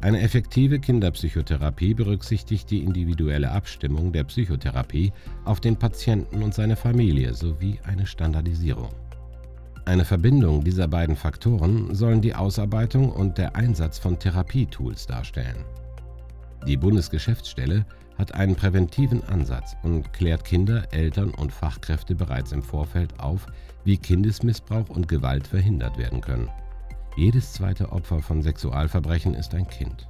eine 0.00 0.22
effektive 0.22 0.78
Kinderpsychotherapie 0.78 1.92
berücksichtigt 1.92 2.70
die 2.70 2.82
individuelle 2.82 3.50
Abstimmung 3.50 4.10
der 4.10 4.24
Psychotherapie 4.24 5.12
auf 5.44 5.60
den 5.60 5.76
Patienten 5.76 6.42
und 6.42 6.54
seine 6.54 6.76
Familie 6.76 7.34
sowie 7.34 7.78
eine 7.84 8.06
Standardisierung. 8.06 8.94
Eine 9.84 10.06
Verbindung 10.06 10.64
dieser 10.64 10.88
beiden 10.88 11.16
Faktoren 11.16 11.94
sollen 11.94 12.22
die 12.22 12.34
Ausarbeitung 12.34 13.12
und 13.12 13.36
der 13.36 13.54
Einsatz 13.54 13.98
von 13.98 14.18
Therapietools 14.18 15.06
darstellen. 15.06 15.62
Die 16.66 16.78
Bundesgeschäftsstelle 16.78 17.84
hat 18.18 18.34
einen 18.34 18.56
präventiven 18.56 19.22
Ansatz 19.28 19.76
und 19.82 20.12
klärt 20.12 20.44
Kinder, 20.44 20.84
Eltern 20.92 21.30
und 21.30 21.52
Fachkräfte 21.52 22.14
bereits 22.14 22.52
im 22.52 22.62
Vorfeld 22.62 23.18
auf, 23.20 23.46
wie 23.84 23.98
Kindesmissbrauch 23.98 24.88
und 24.88 25.08
Gewalt 25.08 25.46
verhindert 25.46 25.98
werden 25.98 26.20
können. 26.20 26.48
Jedes 27.16 27.52
zweite 27.52 27.92
Opfer 27.92 28.20
von 28.20 28.42
Sexualverbrechen 28.42 29.34
ist 29.34 29.54
ein 29.54 29.66
Kind. 29.68 30.08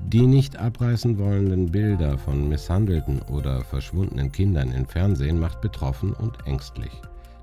Die 0.00 0.26
nicht 0.26 0.56
abreißen 0.58 1.18
wollenden 1.18 1.72
Bilder 1.72 2.18
von 2.18 2.48
misshandelten 2.48 3.22
oder 3.22 3.64
verschwundenen 3.64 4.30
Kindern 4.30 4.72
im 4.72 4.86
Fernsehen 4.86 5.38
macht 5.38 5.60
betroffen 5.60 6.12
und 6.12 6.46
ängstlich. 6.46 6.92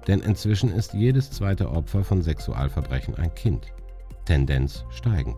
Denn 0.08 0.20
inzwischen 0.20 0.72
ist 0.72 0.94
jedes 0.94 1.32
zweite 1.32 1.72
Opfer 1.72 2.04
von 2.04 2.22
Sexualverbrechen 2.22 3.16
ein 3.16 3.34
Kind. 3.34 3.68
Tendenz 4.26 4.86
steigend. 4.92 5.38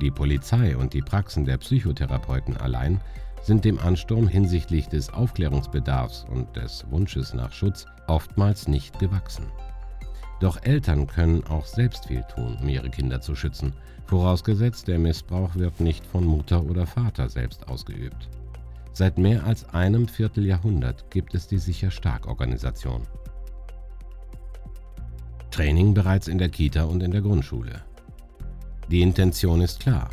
Die 0.00 0.10
Polizei 0.10 0.76
und 0.76 0.92
die 0.92 1.02
Praxen 1.02 1.44
der 1.44 1.58
Psychotherapeuten 1.58 2.56
allein 2.56 3.00
sind 3.44 3.64
dem 3.64 3.78
Ansturm 3.78 4.26
hinsichtlich 4.26 4.88
des 4.88 5.12
Aufklärungsbedarfs 5.12 6.24
und 6.30 6.56
des 6.56 6.84
Wunsches 6.90 7.34
nach 7.34 7.52
Schutz 7.52 7.86
oftmals 8.06 8.68
nicht 8.68 8.98
gewachsen. 8.98 9.44
Doch 10.40 10.62
Eltern 10.62 11.06
können 11.06 11.44
auch 11.44 11.66
selbst 11.66 12.06
viel 12.06 12.24
tun, 12.34 12.58
um 12.60 12.68
ihre 12.68 12.90
Kinder 12.90 13.20
zu 13.20 13.34
schützen, 13.34 13.74
vorausgesetzt 14.06 14.88
der 14.88 14.98
Missbrauch 14.98 15.54
wird 15.54 15.80
nicht 15.80 16.04
von 16.06 16.24
Mutter 16.24 16.64
oder 16.64 16.86
Vater 16.86 17.28
selbst 17.28 17.68
ausgeübt. 17.68 18.28
Seit 18.92 19.18
mehr 19.18 19.44
als 19.44 19.68
einem 19.70 20.08
Vierteljahrhundert 20.08 21.10
gibt 21.10 21.34
es 21.34 21.46
die 21.46 21.58
Sicher 21.58 21.90
Stark 21.90 22.26
Organisation. 22.26 23.02
Training 25.50 25.94
bereits 25.94 26.28
in 26.28 26.38
der 26.38 26.48
Kita 26.48 26.84
und 26.84 27.02
in 27.02 27.10
der 27.10 27.20
Grundschule. 27.20 27.82
Die 28.90 29.02
Intention 29.02 29.60
ist 29.60 29.80
klar. 29.80 30.10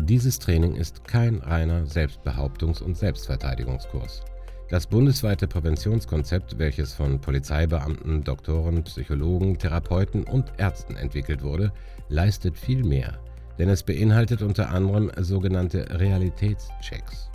Dieses 0.00 0.38
Training 0.38 0.74
ist 0.74 1.04
kein 1.04 1.36
reiner 1.36 1.84
Selbstbehauptungs- 1.84 2.82
und 2.82 2.96
Selbstverteidigungskurs. 2.96 4.22
Das 4.70 4.86
bundesweite 4.86 5.46
Präventionskonzept, 5.46 6.58
welches 6.58 6.94
von 6.94 7.20
Polizeibeamten, 7.20 8.24
Doktoren, 8.24 8.82
Psychologen, 8.84 9.58
Therapeuten 9.58 10.24
und 10.24 10.50
Ärzten 10.56 10.96
entwickelt 10.96 11.42
wurde, 11.42 11.72
leistet 12.08 12.58
viel 12.58 12.82
mehr, 12.82 13.18
denn 13.58 13.68
es 13.68 13.82
beinhaltet 13.82 14.40
unter 14.40 14.70
anderem 14.70 15.10
sogenannte 15.18 16.00
Realitätschecks. 16.00 17.30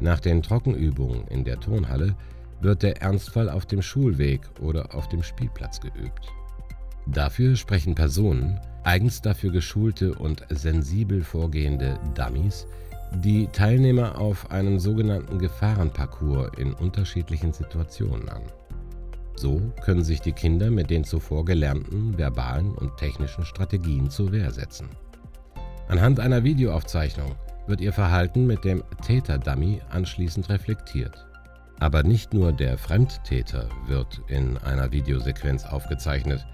Nach 0.00 0.20
den 0.20 0.42
Trockenübungen 0.42 1.28
in 1.28 1.44
der 1.44 1.60
Turnhalle 1.60 2.16
wird 2.62 2.82
der 2.82 3.02
Ernstfall 3.02 3.50
auf 3.50 3.66
dem 3.66 3.82
Schulweg 3.82 4.40
oder 4.60 4.94
auf 4.94 5.08
dem 5.08 5.22
Spielplatz 5.22 5.80
geübt. 5.80 6.32
Dafür 7.12 7.56
sprechen 7.56 7.96
Personen, 7.96 8.60
eigens 8.84 9.20
dafür 9.20 9.50
geschulte 9.50 10.14
und 10.14 10.44
sensibel 10.48 11.24
vorgehende 11.24 11.98
Dummies, 12.14 12.66
die 13.16 13.48
Teilnehmer 13.48 14.16
auf 14.16 14.50
einem 14.52 14.78
sogenannten 14.78 15.38
Gefahrenparcours 15.40 16.52
in 16.56 16.72
unterschiedlichen 16.72 17.52
Situationen 17.52 18.28
an. 18.28 18.42
So 19.34 19.60
können 19.82 20.04
sich 20.04 20.20
die 20.20 20.32
Kinder 20.32 20.70
mit 20.70 20.90
den 20.90 21.02
zuvor 21.02 21.44
gelernten 21.44 22.16
verbalen 22.16 22.74
und 22.74 22.96
technischen 22.96 23.44
Strategien 23.44 24.08
zur 24.08 24.30
Wehr 24.30 24.52
setzen. 24.52 24.88
Anhand 25.88 26.20
einer 26.20 26.44
Videoaufzeichnung 26.44 27.34
wird 27.66 27.80
ihr 27.80 27.92
Verhalten 27.92 28.46
mit 28.46 28.64
dem 28.64 28.84
Täter-Dummy 29.04 29.80
anschließend 29.90 30.48
reflektiert. 30.48 31.26
Aber 31.80 32.04
nicht 32.04 32.32
nur 32.34 32.52
der 32.52 32.78
Fremdtäter 32.78 33.68
wird 33.86 34.20
in 34.28 34.58
einer 34.58 34.92
Videosequenz 34.92 35.64
aufgezeichnet, 35.64 36.46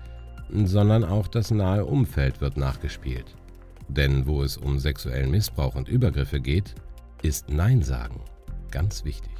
sondern 0.50 1.04
auch 1.04 1.28
das 1.28 1.50
nahe 1.50 1.85
Umfeld 1.85 2.40
wird 2.40 2.56
nachgespielt. 2.56 3.35
Denn 3.88 4.26
wo 4.26 4.42
es 4.42 4.56
um 4.56 4.78
sexuellen 4.78 5.30
Missbrauch 5.30 5.74
und 5.74 5.88
Übergriffe 5.88 6.40
geht, 6.40 6.74
ist 7.22 7.48
Nein 7.50 7.82
sagen 7.82 8.20
ganz 8.70 9.04
wichtig. 9.04 9.32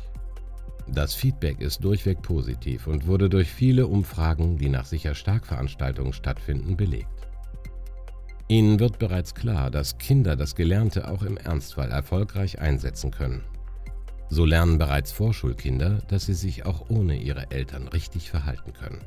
Das 0.89 1.15
Feedback 1.15 1.61
ist 1.61 1.85
durchweg 1.85 2.23
positiv 2.23 2.87
und 2.87 3.07
wurde 3.07 3.29
durch 3.29 3.49
viele 3.49 3.87
Umfragen, 3.87 4.57
die 4.57 4.71
nach 4.71 4.87
sicher 4.87 5.15
Stark-Veranstaltungen 5.15 6.15
stattfinden, 6.15 6.77
belegt. 6.77 7.29
Ihnen 8.49 8.81
wird 8.81 8.99
bereits 8.99 9.35
klar, 9.35 9.71
dass 9.71 9.99
Kinder 9.99 10.37
das 10.37 10.55
Gelernte 10.55 11.09
auch 11.09 11.23
im 11.23 11.37
Ernstfall 11.37 11.91
erfolgreich 11.91 12.61
einsetzen 12.61 13.11
können. 13.11 13.43
So 14.31 14.45
lernen 14.45 14.79
bereits 14.79 15.13
Vorschulkinder, 15.13 15.99
dass 16.09 16.27
sie 16.27 16.35
sich 16.35 16.65
auch 16.65 16.89
ohne 16.89 17.17
ihre 17.17 17.51
Eltern 17.51 17.89
richtig 17.89 18.31
verhalten 18.31 18.73
können. 18.73 19.05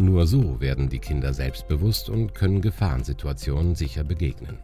Nur 0.00 0.26
so 0.26 0.58
werden 0.62 0.88
die 0.88 0.98
Kinder 0.98 1.34
selbstbewusst 1.34 2.08
und 2.08 2.34
können 2.34 2.62
Gefahrensituationen 2.62 3.74
sicher 3.74 4.02
begegnen. 4.02 4.58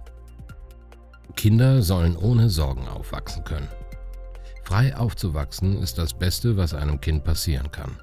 Kinder 1.35 1.83
sollen 1.83 2.17
ohne 2.17 2.49
Sorgen 2.49 2.89
aufwachsen 2.89 3.45
können. 3.45 3.69
Frei 4.65 4.97
aufzuwachsen 4.97 5.77
ist 5.83 5.99
das 5.99 6.15
Beste, 6.15 6.57
was 6.57 6.73
einem 6.73 7.03
Kind 7.03 7.23
passieren 7.23 7.71
kann. 7.71 7.99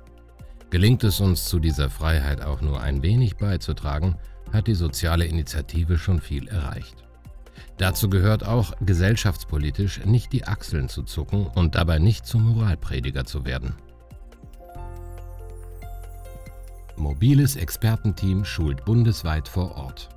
Gelingt 0.69 1.03
es 1.03 1.19
uns 1.21 1.45
zu 1.45 1.57
dieser 1.57 1.89
Freiheit 1.89 2.39
auch 2.43 2.61
nur 2.61 2.79
ein 2.79 3.01
wenig 3.01 3.37
beizutragen, 3.37 4.15
hat 4.51 4.67
die 4.67 4.75
soziale 4.75 5.25
Initiative 5.25 5.97
schon 5.97 6.21
viel 6.21 6.47
erreicht. 6.47 7.03
Dazu 7.79 8.11
gehört 8.11 8.45
auch, 8.45 8.73
gesellschaftspolitisch 8.81 10.05
nicht 10.05 10.33
die 10.33 10.45
Achseln 10.45 10.87
zu 10.87 11.01
zucken 11.01 11.47
und 11.47 11.73
dabei 11.73 11.97
nicht 11.97 12.27
zum 12.27 12.43
Moralprediger 12.43 13.25
zu 13.25 13.43
werden. 13.43 13.73
Mobiles 16.97 17.55
Expertenteam 17.55 18.45
schult 18.45 18.85
bundesweit 18.85 19.47
vor 19.47 19.75
Ort. 19.75 20.09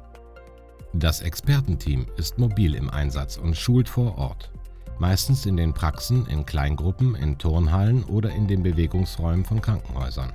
Das 0.92 1.22
Expertenteam 1.22 2.06
ist 2.16 2.38
mobil 2.38 2.74
im 2.74 2.90
Einsatz 2.90 3.38
und 3.38 3.56
schult 3.56 3.88
vor 3.88 4.18
Ort, 4.18 4.50
meistens 4.98 5.46
in 5.46 5.56
den 5.56 5.72
Praxen, 5.72 6.26
in 6.26 6.44
Kleingruppen, 6.44 7.14
in 7.14 7.38
Turnhallen 7.38 8.04
oder 8.04 8.30
in 8.30 8.46
den 8.46 8.62
Bewegungsräumen 8.62 9.44
von 9.44 9.62
Krankenhäusern. 9.62 10.32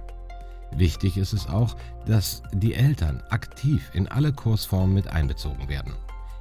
Wichtig 0.75 1.17
ist 1.17 1.33
es 1.33 1.47
auch, 1.47 1.75
dass 2.05 2.41
die 2.53 2.73
Eltern 2.73 3.21
aktiv 3.29 3.91
in 3.93 4.07
alle 4.07 4.33
Kursformen 4.33 4.93
mit 4.93 5.07
einbezogen 5.07 5.69
werden. 5.69 5.93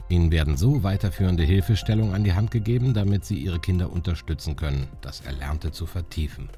Ihnen 0.09 0.33
werden 0.33 0.57
so 0.57 0.83
weiterführende 0.83 1.45
Hilfestellungen 1.45 2.15
an 2.15 2.25
die 2.25 2.33
Hand 2.33 2.51
gegeben, 2.51 2.95
damit 2.95 3.25
Sie 3.25 3.39
Ihre 3.39 3.61
Kinder 3.61 3.93
unterstützen 3.93 4.57
können, 4.57 4.89
das 5.03 5.21
Erlernte 5.21 5.73
zu 5.73 5.87
vertiefen. 5.87 6.49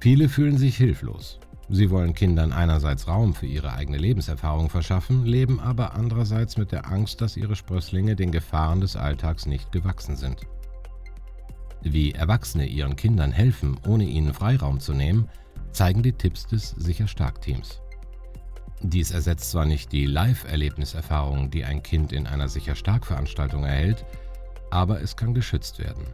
Viele 0.00 0.30
fühlen 0.30 0.56
sich 0.56 0.78
hilflos. 0.78 1.38
Sie 1.68 1.90
wollen 1.90 2.14
Kindern 2.14 2.52
einerseits 2.52 3.06
Raum 3.06 3.34
für 3.34 3.46
ihre 3.46 3.74
eigene 3.74 3.98
Lebenserfahrung 3.98 4.70
verschaffen, 4.70 5.26
leben 5.26 5.60
aber 5.60 5.94
andererseits 5.94 6.56
mit 6.56 6.72
der 6.72 6.90
Angst, 6.90 7.20
dass 7.20 7.36
ihre 7.36 7.54
Sprösslinge 7.54 8.16
den 8.16 8.32
Gefahren 8.32 8.80
des 8.80 8.96
Alltags 8.96 9.44
nicht 9.44 9.70
gewachsen 9.72 10.16
sind. 10.16 10.40
Wie 11.82 12.12
Erwachsene 12.12 12.66
ihren 12.66 12.96
Kindern 12.96 13.30
helfen, 13.30 13.78
ohne 13.86 14.04
ihnen 14.04 14.32
Freiraum 14.32 14.80
zu 14.80 14.94
nehmen, 14.94 15.28
zeigen 15.70 16.02
die 16.02 16.14
Tipps 16.14 16.46
des 16.46 16.70
Sicher 16.70 17.06
Stark 17.06 17.42
Teams. 17.42 17.80
Dies 18.82 19.10
ersetzt 19.10 19.50
zwar 19.50 19.66
nicht 19.66 19.92
die 19.92 20.06
Live-Erlebniserfahrung, 20.06 21.50
die 21.50 21.64
ein 21.64 21.82
Kind 21.82 22.12
in 22.12 22.26
einer 22.26 22.48
Sicher 22.48 22.74
Stark 22.74 23.04
Veranstaltung 23.04 23.64
erhält, 23.64 24.06
aber 24.70 25.02
es 25.02 25.14
kann 25.14 25.34
geschützt 25.34 25.78
werden. 25.78 26.04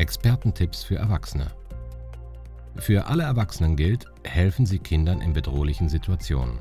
Expertentipps 0.00 0.82
für 0.82 0.96
Erwachsene 0.96 1.48
Für 2.76 3.08
alle 3.08 3.24
Erwachsenen 3.24 3.76
gilt, 3.76 4.06
helfen 4.24 4.64
Sie 4.64 4.78
Kindern 4.78 5.20
in 5.20 5.34
bedrohlichen 5.34 5.90
Situationen. 5.90 6.58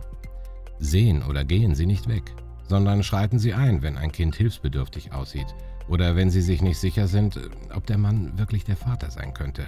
Sehen 0.80 1.23
oder 1.23 1.45
gehen 1.45 1.73
Sie 1.73 1.86
nicht 1.86 2.10
weg, 2.10 2.34
sondern 2.67 3.02
schreiten 3.02 3.39
Sie 3.39 3.54
ein, 3.54 3.82
wenn 3.82 3.97
ein 3.97 4.12
Kind 4.12 4.36
hilfsbedürftig 4.36 5.13
aussieht 5.13 5.47
oder 5.88 6.17
wenn 6.17 6.30
Sie 6.30 6.41
sich 6.41 6.62
nicht 6.62 6.80
sicher 6.80 7.08
sind, 7.08 7.39
ob 7.73 7.86
der 7.86 7.97
Mann 7.97 8.38
wirklich 8.38 8.65
der 8.65 8.75
Vater 8.75 9.10
sein 9.10 9.34
könnte. 9.34 9.67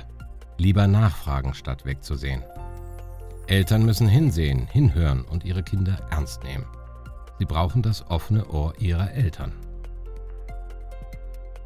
Lieber 0.58 0.88
nachfragen, 0.88 1.54
statt 1.54 1.86
wegzusehen. 1.86 2.44
Eltern 3.48 3.86
müssen 3.86 4.10
hinsehen, 4.10 4.68
hinhören 4.68 5.22
und 5.22 5.46
ihre 5.46 5.64
Kinder 5.64 5.98
ernst 6.12 6.44
nehmen. 6.44 6.66
Sie 7.40 7.46
brauchen 7.46 7.82
das 7.82 8.06
offene 8.10 8.50
Ohr 8.50 8.74
ihrer 8.80 9.14
Eltern. 9.14 9.54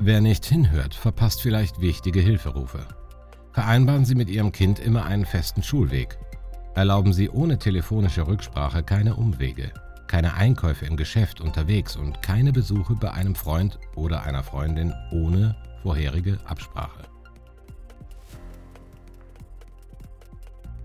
Wer 0.06 0.22
nicht 0.22 0.46
hinhört, 0.46 0.94
verpasst 0.94 1.42
vielleicht 1.42 1.82
wichtige 1.82 2.20
Hilferufe. 2.20 2.88
Vereinbaren 3.52 4.06
Sie 4.06 4.16
mit 4.16 4.30
Ihrem 4.30 4.52
Kind 4.52 4.80
immer 4.80 5.06
einen 5.06 5.26
festen 5.26 5.64
Schulweg. 5.64 6.18
Erlauben 6.76 7.12
Sie 7.12 7.30
ohne 7.30 7.58
telefonische 7.58 8.28
Rücksprache 8.28 8.84
keine 8.84 9.16
Umwege 9.16 9.72
keine 10.08 10.36
Einkäufe 10.36 10.86
im 10.86 10.98
Geschäft 10.98 11.42
unterwegs 11.42 11.96
und 11.96 12.22
keine 12.22 12.54
Besuche 12.54 12.96
bei 12.96 13.12
einem 13.12 13.36
Freund 13.36 13.80
oder 13.96 14.24
einer 14.24 14.44
Freundin 14.44 14.94
ohne 15.12 15.56
vorherige 15.82 16.40
Absprache. 16.46 17.04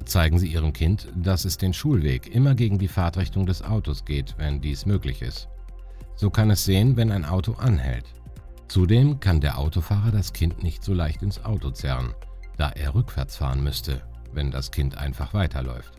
Zeigen 0.04 0.38
Sie 0.38 0.48
Ihrem 0.48 0.72
Kind, 0.72 1.08
dass 1.14 1.44
es 1.44 1.56
den 1.56 1.72
Schulweg 1.72 2.34
immer 2.34 2.54
gegen 2.54 2.78
die 2.78 2.88
Fahrtrichtung 2.88 3.46
des 3.46 3.62
Autos 3.62 4.04
geht, 4.04 4.34
wenn 4.38 4.60
dies 4.60 4.86
möglich 4.86 5.22
ist. 5.22 5.48
So 6.16 6.30
kann 6.30 6.50
es 6.50 6.64
sehen, 6.64 6.96
wenn 6.96 7.12
ein 7.12 7.24
Auto 7.24 7.52
anhält. 7.52 8.06
Zudem 8.70 9.18
kann 9.18 9.40
der 9.40 9.58
Autofahrer 9.58 10.12
das 10.12 10.32
Kind 10.32 10.62
nicht 10.62 10.84
so 10.84 10.94
leicht 10.94 11.24
ins 11.24 11.44
Auto 11.44 11.72
zerren, 11.72 12.14
da 12.56 12.70
er 12.70 12.94
rückwärts 12.94 13.36
fahren 13.36 13.64
müsste, 13.64 14.00
wenn 14.32 14.52
das 14.52 14.70
Kind 14.70 14.96
einfach 14.96 15.34
weiterläuft. 15.34 15.94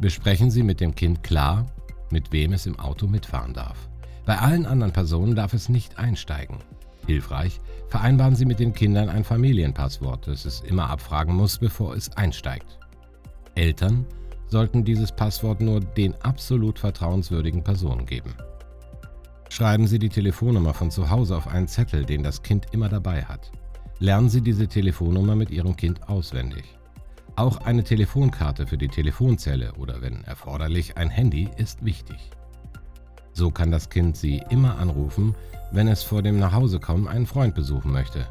Besprechen 0.00 0.50
Sie 0.50 0.64
mit 0.64 0.80
dem 0.80 0.96
Kind 0.96 1.22
klar, 1.22 1.66
mit 2.10 2.32
wem 2.32 2.52
es 2.52 2.66
im 2.66 2.80
Auto 2.80 3.06
mitfahren 3.06 3.54
darf. 3.54 3.88
Bei 4.26 4.36
allen 4.38 4.66
anderen 4.66 4.92
Personen 4.92 5.36
darf 5.36 5.54
es 5.54 5.68
nicht 5.68 5.96
einsteigen. 5.96 6.58
Hilfreich, 7.06 7.60
vereinbaren 7.90 8.34
Sie 8.34 8.44
mit 8.44 8.58
den 8.58 8.74
Kindern 8.74 9.08
ein 9.08 9.22
Familienpasswort, 9.22 10.26
das 10.26 10.46
es 10.46 10.62
immer 10.62 10.90
abfragen 10.90 11.36
muss, 11.36 11.58
bevor 11.58 11.94
es 11.94 12.10
einsteigt. 12.16 12.80
Eltern 13.54 14.04
sollten 14.48 14.84
dieses 14.84 15.12
Passwort 15.12 15.60
nur 15.60 15.78
den 15.78 16.12
absolut 16.22 16.76
vertrauenswürdigen 16.76 17.62
Personen 17.62 18.04
geben. 18.04 18.34
Schreiben 19.54 19.86
Sie 19.86 20.00
die 20.00 20.08
Telefonnummer 20.08 20.74
von 20.74 20.90
zu 20.90 21.10
Hause 21.10 21.36
auf 21.36 21.46
einen 21.46 21.68
Zettel, 21.68 22.04
den 22.04 22.24
das 22.24 22.42
Kind 22.42 22.66
immer 22.72 22.88
dabei 22.88 23.22
hat. 23.22 23.52
Lernen 24.00 24.28
Sie 24.28 24.40
diese 24.40 24.66
Telefonnummer 24.66 25.36
mit 25.36 25.50
Ihrem 25.50 25.76
Kind 25.76 26.08
auswendig. 26.08 26.64
Auch 27.36 27.58
eine 27.58 27.84
Telefonkarte 27.84 28.66
für 28.66 28.76
die 28.76 28.88
Telefonzelle 28.88 29.74
oder 29.74 30.02
wenn 30.02 30.24
erforderlich 30.24 30.96
ein 30.96 31.08
Handy 31.08 31.48
ist 31.56 31.84
wichtig. 31.84 32.32
So 33.32 33.52
kann 33.52 33.70
das 33.70 33.90
Kind 33.90 34.16
Sie 34.16 34.42
immer 34.50 34.76
anrufen, 34.76 35.36
wenn 35.70 35.86
es 35.86 36.02
vor 36.02 36.22
dem 36.22 36.40
Nachhausekommen 36.40 37.06
einen 37.06 37.26
Freund 37.26 37.54
besuchen 37.54 37.92
möchte. 37.92 38.26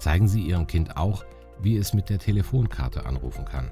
Zeigen 0.00 0.26
Sie 0.26 0.42
Ihrem 0.42 0.66
Kind 0.66 0.96
auch, 0.96 1.24
wie 1.62 1.76
es 1.76 1.94
mit 1.94 2.10
der 2.10 2.18
Telefonkarte 2.18 3.06
anrufen 3.06 3.44
kann. 3.44 3.70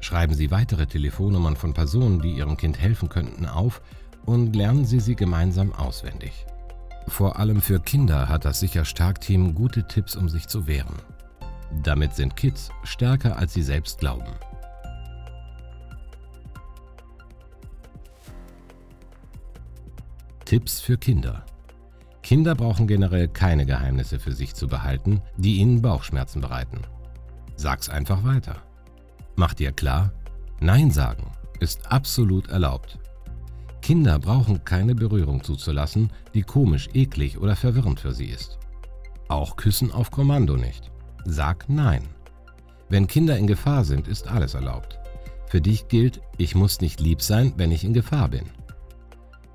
Schreiben 0.00 0.32
Sie 0.32 0.50
weitere 0.50 0.86
Telefonnummern 0.86 1.56
von 1.56 1.74
Personen, 1.74 2.22
die 2.22 2.32
Ihrem 2.32 2.56
Kind 2.56 2.80
helfen 2.80 3.10
könnten, 3.10 3.44
auf 3.44 3.82
und 4.24 4.54
lernen 4.54 4.84
Sie 4.84 5.00
sie 5.00 5.16
gemeinsam 5.16 5.72
auswendig. 5.72 6.46
Vor 7.08 7.38
allem 7.38 7.60
für 7.60 7.80
Kinder 7.80 8.28
hat 8.28 8.44
das 8.44 8.60
Sicher 8.60 8.84
Stark 8.84 9.20
Team 9.20 9.54
gute 9.54 9.86
Tipps, 9.86 10.16
um 10.16 10.28
sich 10.28 10.46
zu 10.46 10.66
wehren. 10.66 10.96
Damit 11.82 12.14
sind 12.14 12.36
Kids 12.36 12.70
stärker, 12.84 13.36
als 13.36 13.54
sie 13.54 13.62
selbst 13.62 13.98
glauben. 13.98 14.32
Tipps 20.44 20.80
für 20.80 20.98
Kinder. 20.98 21.44
Kinder 22.22 22.54
brauchen 22.54 22.86
generell 22.86 23.26
keine 23.26 23.66
Geheimnisse 23.66 24.20
für 24.20 24.32
sich 24.32 24.54
zu 24.54 24.68
behalten, 24.68 25.22
die 25.36 25.56
ihnen 25.56 25.82
Bauchschmerzen 25.82 26.40
bereiten. 26.40 26.82
Sag's 27.56 27.88
einfach 27.88 28.22
weiter. 28.22 28.62
Mach 29.34 29.54
dir 29.54 29.72
klar, 29.72 30.12
Nein 30.60 30.90
sagen 30.90 31.32
ist 31.62 31.90
absolut 31.92 32.48
erlaubt. 32.48 32.98
Kinder 33.92 34.18
brauchen 34.18 34.64
keine 34.64 34.94
Berührung 34.94 35.44
zuzulassen, 35.44 36.10
die 36.32 36.40
komisch, 36.40 36.88
eklig 36.94 37.36
oder 37.36 37.54
verwirrend 37.54 38.00
für 38.00 38.14
sie 38.14 38.24
ist. 38.24 38.58
Auch 39.28 39.56
Küssen 39.56 39.92
auf 39.92 40.10
Kommando 40.10 40.56
nicht. 40.56 40.90
Sag 41.26 41.68
Nein. 41.68 42.08
Wenn 42.88 43.06
Kinder 43.06 43.36
in 43.36 43.46
Gefahr 43.46 43.84
sind, 43.84 44.08
ist 44.08 44.28
alles 44.28 44.54
erlaubt. 44.54 44.98
Für 45.46 45.60
dich 45.60 45.88
gilt, 45.88 46.22
ich 46.38 46.54
muss 46.54 46.80
nicht 46.80 47.00
lieb 47.00 47.20
sein, 47.20 47.52
wenn 47.58 47.70
ich 47.70 47.84
in 47.84 47.92
Gefahr 47.92 48.28
bin. 48.28 48.46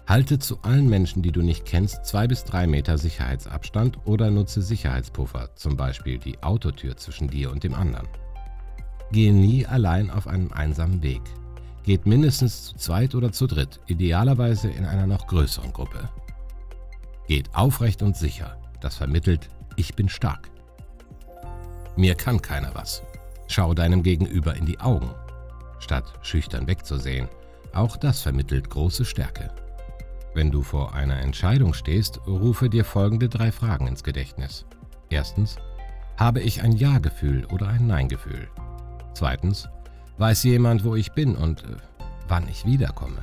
Halte 0.05 0.37
zu 0.37 0.61
allen 0.61 0.87
Menschen, 0.87 1.23
die 1.23 1.31
du 1.31 1.41
nicht 1.41 1.65
kennst, 1.65 2.05
zwei 2.05 2.27
bis 2.27 2.43
drei 2.43 2.67
Meter 2.67 2.99
Sicherheitsabstand 2.99 4.05
oder 4.05 4.29
nutze 4.29 4.61
Sicherheitspuffer, 4.61 5.55
zum 5.55 5.77
Beispiel 5.77 6.19
die 6.19 6.43
Autotür 6.43 6.95
zwischen 6.95 7.27
dir 7.27 7.49
und 7.49 7.63
dem 7.63 7.73
anderen. 7.73 8.07
Gehe 9.11 9.33
nie 9.33 9.65
allein 9.65 10.11
auf 10.11 10.27
einem 10.27 10.51
einsamen 10.51 11.01
Weg. 11.01 11.23
Geht 11.87 12.05
mindestens 12.05 12.65
zu 12.65 12.75
zweit 12.75 13.15
oder 13.15 13.31
zu 13.31 13.47
dritt, 13.47 13.79
idealerweise 13.87 14.67
in 14.67 14.83
einer 14.83 15.07
noch 15.07 15.25
größeren 15.25 15.71
Gruppe. 15.71 16.09
Geht 17.29 17.55
aufrecht 17.55 18.01
und 18.01 18.17
sicher. 18.17 18.57
Das 18.81 18.97
vermittelt, 18.97 19.47
ich 19.77 19.95
bin 19.95 20.09
stark. 20.09 20.49
Mir 21.95 22.15
kann 22.15 22.41
keiner 22.41 22.75
was. 22.75 23.03
Schau 23.47 23.73
deinem 23.73 24.03
Gegenüber 24.03 24.53
in 24.57 24.65
die 24.65 24.81
Augen, 24.81 25.09
statt 25.79 26.03
schüchtern 26.23 26.67
wegzusehen. 26.67 27.29
Auch 27.73 27.95
das 27.95 28.19
vermittelt 28.19 28.69
große 28.69 29.05
Stärke. 29.05 29.49
Wenn 30.33 30.51
du 30.51 30.63
vor 30.63 30.93
einer 30.93 31.21
Entscheidung 31.21 31.73
stehst, 31.73 32.19
rufe 32.27 32.69
dir 32.69 32.83
folgende 32.83 33.29
drei 33.29 33.49
Fragen 33.49 33.87
ins 33.87 34.03
Gedächtnis. 34.03 34.65
Erstens, 35.09 35.55
habe 36.17 36.41
ich 36.41 36.63
ein 36.63 36.73
Ja-Gefühl 36.73 37.45
oder 37.45 37.69
ein 37.69 37.87
Nein-Gefühl? 37.87 38.49
Zweitens, 39.13 39.69
weiß 40.17 40.43
jemand, 40.43 40.83
wo 40.83 40.95
ich 40.95 41.11
bin 41.11 41.35
und 41.35 41.63
äh, 41.63 41.77
wann 42.27 42.47
ich 42.49 42.65
wiederkomme? 42.65 43.21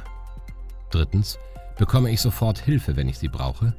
Drittens, 0.91 1.39
bekomme 1.79 2.11
ich 2.11 2.21
sofort 2.21 2.59
Hilfe, 2.59 2.97
wenn 2.97 3.09
ich 3.09 3.19
sie 3.19 3.29
brauche? 3.29 3.75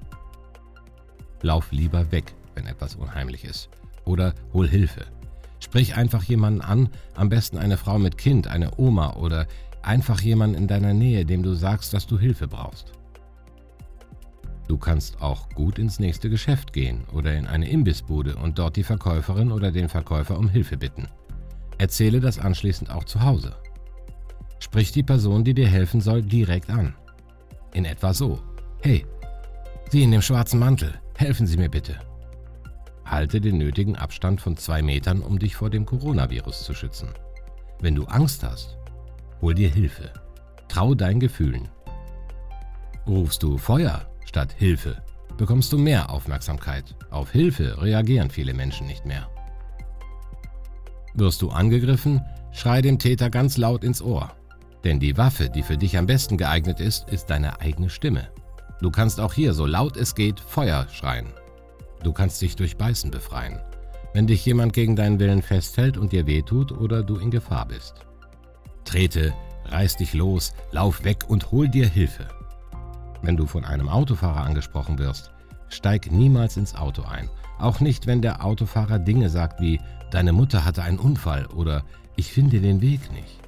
Lauf 1.41 1.71
lieber 1.71 2.11
weg, 2.11 2.33
wenn 2.55 2.67
etwas 2.67 2.95
unheimlich 2.95 3.45
ist 3.45 3.69
oder 4.05 4.33
hol 4.53 4.67
Hilfe. 4.67 5.05
Sprich 5.59 5.95
einfach 5.95 6.23
jemanden 6.23 6.61
an, 6.61 6.89
am 7.15 7.29
besten 7.29 7.57
eine 7.57 7.77
Frau 7.77 7.97
mit 7.97 8.17
Kind, 8.17 8.47
eine 8.47 8.77
Oma 8.77 9.13
oder 9.13 9.47
einfach 9.81 10.21
jemanden 10.21 10.55
in 10.55 10.67
deiner 10.67 10.93
Nähe, 10.93 11.25
dem 11.25 11.43
du 11.43 11.53
sagst, 11.53 11.93
dass 11.93 12.07
du 12.07 12.19
Hilfe 12.19 12.47
brauchst. 12.47 12.91
Du 14.67 14.77
kannst 14.77 15.21
auch 15.21 15.49
gut 15.49 15.77
ins 15.77 15.99
nächste 15.99 16.29
Geschäft 16.29 16.73
gehen 16.73 17.03
oder 17.13 17.35
in 17.35 17.45
eine 17.45 17.69
Imbissbude 17.69 18.35
und 18.35 18.57
dort 18.57 18.75
die 18.75 18.83
Verkäuferin 18.83 19.51
oder 19.51 19.71
den 19.71 19.89
Verkäufer 19.89 20.37
um 20.39 20.49
Hilfe 20.49 20.77
bitten. 20.77 21.07
Erzähle 21.77 22.19
das 22.19 22.39
anschließend 22.39 22.89
auch 22.89 23.03
zu 23.03 23.21
Hause. 23.21 23.55
Sprich 24.59 24.91
die 24.91 25.03
Person, 25.03 25.43
die 25.43 25.53
dir 25.53 25.67
helfen 25.67 26.01
soll, 26.01 26.21
direkt 26.21 26.69
an. 26.69 26.95
In 27.73 27.85
etwa 27.85 28.13
so. 28.13 28.39
Hey, 28.81 29.05
Sie 29.89 30.03
in 30.03 30.11
dem 30.11 30.21
schwarzen 30.21 30.59
Mantel, 30.59 30.93
helfen 31.15 31.45
Sie 31.47 31.57
mir 31.57 31.69
bitte. 31.69 31.99
Halte 33.05 33.39
den 33.39 33.57
nötigen 33.57 33.95
Abstand 33.95 34.41
von 34.41 34.57
zwei 34.57 34.81
Metern, 34.81 35.21
um 35.21 35.37
dich 35.37 35.55
vor 35.55 35.69
dem 35.69 35.85
Coronavirus 35.85 36.63
zu 36.63 36.73
schützen. 36.73 37.09
Wenn 37.79 37.95
du 37.95 38.05
Angst 38.05 38.43
hast, 38.43 38.77
hol 39.41 39.53
dir 39.53 39.69
Hilfe. 39.69 40.11
Trau 40.67 40.95
deinen 40.95 41.19
Gefühlen. 41.19 41.69
Rufst 43.05 43.43
du 43.43 43.57
Feuer 43.57 44.09
statt 44.25 44.53
Hilfe, 44.57 45.01
bekommst 45.37 45.71
du 45.71 45.77
mehr 45.77 46.09
Aufmerksamkeit. 46.09 46.95
Auf 47.11 47.31
Hilfe 47.31 47.81
reagieren 47.81 48.31
viele 48.31 48.53
Menschen 48.53 48.87
nicht 48.87 49.05
mehr. 49.05 49.29
Wirst 51.15 51.41
du 51.41 51.49
angegriffen, 51.49 52.21
schrei 52.51 52.81
dem 52.81 52.99
Täter 52.99 53.29
ganz 53.29 53.57
laut 53.57 53.83
ins 53.83 54.01
Ohr. 54.01 54.31
Denn 54.83 54.99
die 54.99 55.17
Waffe, 55.17 55.49
die 55.49 55.63
für 55.63 55.77
dich 55.77 55.97
am 55.97 56.05
besten 56.05 56.37
geeignet 56.37 56.79
ist, 56.79 57.09
ist 57.09 57.29
deine 57.29 57.61
eigene 57.61 57.89
Stimme. 57.89 58.27
Du 58.81 58.91
kannst 58.91 59.19
auch 59.19 59.33
hier 59.33 59.53
so 59.53 59.65
laut 59.65 59.95
es 59.97 60.13
geht 60.13 60.39
Feuer 60.39 60.87
schreien. 60.91 61.27
Du 62.03 62.11
kannst 62.11 62.41
dich 62.41 62.55
durch 62.55 62.77
Beißen 62.77 63.09
befreien, 63.09 63.59
wenn 64.13 64.27
dich 64.27 64.45
jemand 64.45 64.73
gegen 64.73 64.95
deinen 64.95 65.19
Willen 65.19 65.41
festhält 65.41 65.97
und 65.97 66.11
dir 66.11 66.27
wehtut 66.27 66.71
oder 66.71 67.01
du 67.01 67.15
in 67.15 67.31
Gefahr 67.31 67.67
bist. 67.67 68.05
Trete, 68.83 69.33
reiß 69.65 69.95
dich 69.95 70.13
los, 70.13 70.53
lauf 70.71 71.03
weg 71.03 71.23
und 71.29 71.51
hol 71.51 71.69
dir 71.69 71.87
Hilfe. 71.87 72.27
Wenn 73.21 73.37
du 73.37 73.47
von 73.47 73.65
einem 73.65 73.89
Autofahrer 73.89 74.41
angesprochen 74.41 74.99
wirst, 74.99 75.31
steig 75.69 76.11
niemals 76.11 76.57
ins 76.57 76.75
Auto 76.75 77.03
ein. 77.03 77.29
Auch 77.57 77.79
nicht, 77.79 78.05
wenn 78.05 78.21
der 78.21 78.43
Autofahrer 78.43 78.99
Dinge 78.99 79.29
sagt 79.29 79.61
wie 79.61 79.79
Deine 80.11 80.33
Mutter 80.33 80.65
hatte 80.65 80.83
einen 80.83 80.99
Unfall 80.99 81.45
oder 81.47 81.83
Ich 82.15 82.31
finde 82.31 82.61
den 82.61 82.81
Weg 82.81 83.11
nicht. 83.11 83.39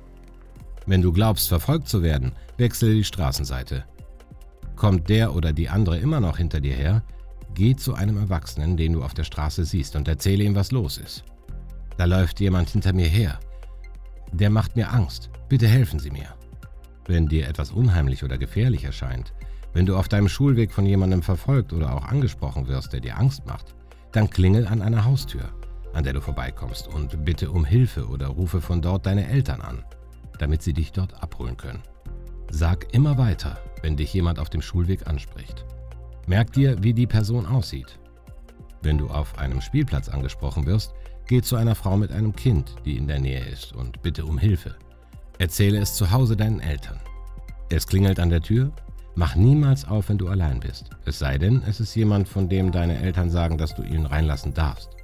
Wenn 0.85 1.01
du 1.01 1.11
glaubst, 1.11 1.47
verfolgt 1.49 1.87
zu 1.87 2.01
werden, 2.01 2.33
wechsle 2.57 2.93
die 2.93 3.03
Straßenseite. 3.03 3.85
Kommt 4.75 5.09
der 5.09 5.35
oder 5.35 5.53
die 5.53 5.69
andere 5.69 5.97
immer 5.97 6.19
noch 6.19 6.37
hinter 6.37 6.59
dir 6.59 6.75
her, 6.75 7.03
geh 7.53 7.75
zu 7.75 7.93
einem 7.93 8.17
Erwachsenen, 8.17 8.77
den 8.77 8.93
du 8.93 9.03
auf 9.03 9.13
der 9.13 9.23
Straße 9.23 9.65
siehst, 9.65 9.95
und 9.95 10.07
erzähle 10.07 10.43
ihm, 10.43 10.55
was 10.55 10.71
los 10.71 10.97
ist. 10.97 11.23
Da 11.97 12.05
läuft 12.05 12.39
jemand 12.39 12.69
hinter 12.69 12.93
mir 12.93 13.07
her. 13.07 13.39
Der 14.31 14.49
macht 14.49 14.75
mir 14.75 14.93
Angst. 14.93 15.29
Bitte 15.49 15.67
helfen 15.67 15.99
Sie 15.99 16.11
mir. 16.11 16.27
Wenn 17.07 17.27
dir 17.27 17.47
etwas 17.47 17.71
unheimlich 17.71 18.23
oder 18.23 18.37
gefährlich 18.37 18.83
erscheint, 18.83 19.33
wenn 19.73 19.85
du 19.85 19.95
auf 19.95 20.07
deinem 20.07 20.29
Schulweg 20.29 20.71
von 20.71 20.85
jemandem 20.85 21.21
verfolgt 21.21 21.73
oder 21.73 21.93
auch 21.93 22.05
angesprochen 22.05 22.67
wirst, 22.67 22.93
der 22.93 22.99
dir 22.99 23.17
Angst 23.17 23.45
macht, 23.45 23.75
dann 24.11 24.29
klingel 24.29 24.67
an 24.67 24.81
einer 24.81 25.05
Haustür, 25.05 25.49
an 25.93 26.03
der 26.03 26.13
du 26.13 26.21
vorbeikommst 26.21 26.87
und 26.87 27.25
bitte 27.25 27.51
um 27.51 27.65
Hilfe 27.65 28.07
oder 28.07 28.27
rufe 28.27 28.61
von 28.61 28.81
dort 28.81 29.05
deine 29.05 29.27
Eltern 29.27 29.61
an, 29.61 29.83
damit 30.39 30.61
sie 30.61 30.73
dich 30.73 30.91
dort 30.91 31.21
abholen 31.21 31.57
können. 31.57 31.81
Sag 32.49 32.93
immer 32.93 33.17
weiter, 33.17 33.57
wenn 33.81 33.97
dich 33.97 34.13
jemand 34.13 34.39
auf 34.39 34.49
dem 34.49 34.61
Schulweg 34.61 35.07
anspricht. 35.07 35.65
Merk 36.27 36.53
dir, 36.53 36.81
wie 36.83 36.93
die 36.93 37.07
Person 37.07 37.45
aussieht. 37.45 37.99
Wenn 38.81 38.97
du 38.97 39.07
auf 39.09 39.37
einem 39.37 39.61
Spielplatz 39.61 40.09
angesprochen 40.09 40.65
wirst, 40.65 40.93
geh 41.27 41.41
zu 41.41 41.55
einer 41.55 41.75
Frau 41.75 41.97
mit 41.97 42.11
einem 42.11 42.35
Kind, 42.35 42.75
die 42.85 42.97
in 42.97 43.07
der 43.07 43.19
Nähe 43.19 43.45
ist, 43.45 43.73
und 43.73 44.01
bitte 44.01 44.25
um 44.25 44.37
Hilfe. 44.37 44.75
Erzähle 45.39 45.79
es 45.79 45.95
zu 45.95 46.11
Hause 46.11 46.37
deinen 46.37 46.59
Eltern. 46.59 46.99
Es 47.69 47.87
klingelt 47.87 48.19
an 48.19 48.29
der 48.29 48.41
Tür, 48.41 48.71
Mach 49.19 49.35
niemals 49.35 49.83
auf, 49.83 50.09
wenn 50.09 50.19
du 50.19 50.27
allein 50.27 50.59
bist. 50.59 50.91
Es 51.05 51.17
sei 51.17 51.39
denn, 51.39 51.63
es 51.67 51.79
ist 51.79 51.95
jemand, 51.95 52.29
von 52.29 52.49
dem 52.49 52.71
deine 52.71 52.99
Eltern 52.99 53.31
sagen, 53.31 53.57
dass 53.57 53.73
du 53.73 53.81
ihn 53.81 54.05
reinlassen 54.05 54.53
darfst. 54.53 54.96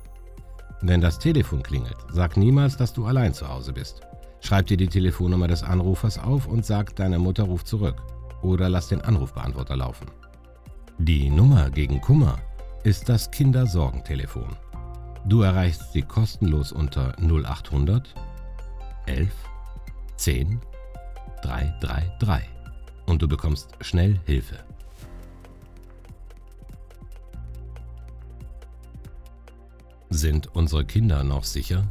Wenn 0.86 1.00
das 1.00 1.18
Telefon 1.18 1.64
klingelt, 1.64 1.96
sag 2.12 2.36
niemals, 2.36 2.76
dass 2.76 2.92
du 2.92 3.06
allein 3.06 3.34
zu 3.34 3.48
Hause 3.48 3.72
bist. 3.72 4.02
Schreib 4.42 4.68
dir 4.68 4.76
die 4.76 4.90
Telefonnummer 4.90 5.48
des 5.48 5.64
Anrufers 5.64 6.20
auf 6.20 6.46
und 6.46 6.66
sag, 6.66 6.94
deine 6.98 7.20
Mutter 7.20 7.44
ruft 7.44 7.68
zurück. 7.68 7.96
Oder 8.42 8.68
lass 8.68 8.90
den 8.90 9.00
Anrufbeantworter 9.00 9.78
laufen. 9.78 10.08
Die 10.98 11.30
Nummer 11.30 11.70
gegen 11.70 12.02
Kummer 12.02 12.38
ist 12.84 13.08
das 13.08 13.32
Kindersorgentelefon. 13.32 14.58
Du 15.26 15.42
erreichst 15.42 15.94
sie 15.94 16.02
kostenlos 16.02 16.74
unter 16.74 17.16
0800 17.18 18.14
11 19.06 19.32
10 20.18 20.60
333 21.44 22.50
und 23.06 23.22
du 23.22 23.30
bekommst 23.30 23.70
schnell 23.80 24.20
Hilfe. 24.26 24.58
Sind 30.16 30.55
unsere 30.55 30.86
Kinder 30.86 31.24
noch 31.24 31.43
sicher? 31.43 31.88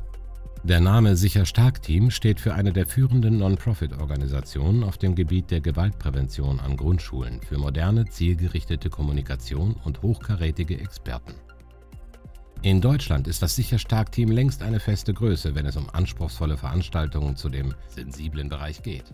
Der 0.63 0.79
Name 0.79 1.17
Sicher 1.17 1.45
Stark 1.45 1.83
Team 1.83 2.13
steht 2.13 2.39
für 2.39 2.55
eine 2.55 2.73
der 2.73 2.87
führenden 2.87 3.39
Non-Profit-Organisationen 3.39 4.85
auf 4.85 4.97
dem 4.97 5.17
Gebiet 5.17 5.51
der 5.51 5.61
Gewaltprävention 5.61 6.61
an 6.61 6.77
Grundschulen 6.77 7.41
für 7.41 7.59
moderne, 7.59 8.05
zielgerichtete 8.05 8.91
Kommunikation 8.91 9.75
und 9.83 10.03
hochkarätige 10.03 10.79
Experten. 10.79 11.35
In 12.63 12.81
Deutschland 12.81 13.27
ist 13.27 13.43
das 13.43 13.57
Sicher 13.57 13.81
Stark 13.81 14.13
Team 14.13 14.31
längst 14.31 14.63
eine 14.63 14.79
feste 14.79 15.13
Größe, 15.13 15.57
wenn 15.57 15.67
es 15.67 15.77
um 15.77 15.91
anspruchsvolle 15.91 16.57
Veranstaltungen 16.57 17.35
zu 17.35 17.49
dem 17.49 17.75
sensiblen 17.89 18.49
Bereich 18.49 18.85
geht. 18.85 19.13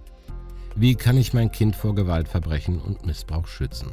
Wie 0.77 0.97
kann 0.97 1.17
ich 1.17 1.33
mein 1.33 1.51
Kind 1.51 1.75
vor 1.75 1.95
Gewaltverbrechen 1.95 2.79
und 2.79 3.07
Missbrauch 3.07 3.47
schützen? 3.47 3.89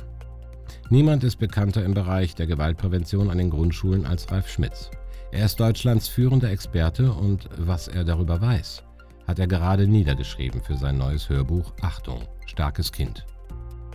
Niemand 0.89 1.23
ist 1.23 1.37
bekannter 1.37 1.85
im 1.85 1.93
Bereich 1.93 2.35
der 2.35 2.47
Gewaltprävention 2.47 3.29
an 3.29 3.37
den 3.37 3.49
Grundschulen 3.49 4.05
als 4.05 4.29
Ralf 4.29 4.49
Schmitz. 4.49 4.91
Er 5.35 5.47
ist 5.47 5.59
Deutschlands 5.59 6.07
führender 6.07 6.49
Experte 6.49 7.11
und 7.11 7.49
was 7.57 7.89
er 7.89 8.05
darüber 8.05 8.39
weiß, 8.39 8.83
hat 9.27 9.37
er 9.37 9.47
gerade 9.47 9.85
niedergeschrieben 9.85 10.61
für 10.63 10.77
sein 10.77 10.97
neues 10.97 11.27
Hörbuch 11.27 11.73
Achtung, 11.81 12.21
starkes 12.45 12.89
Kind. 12.89 13.25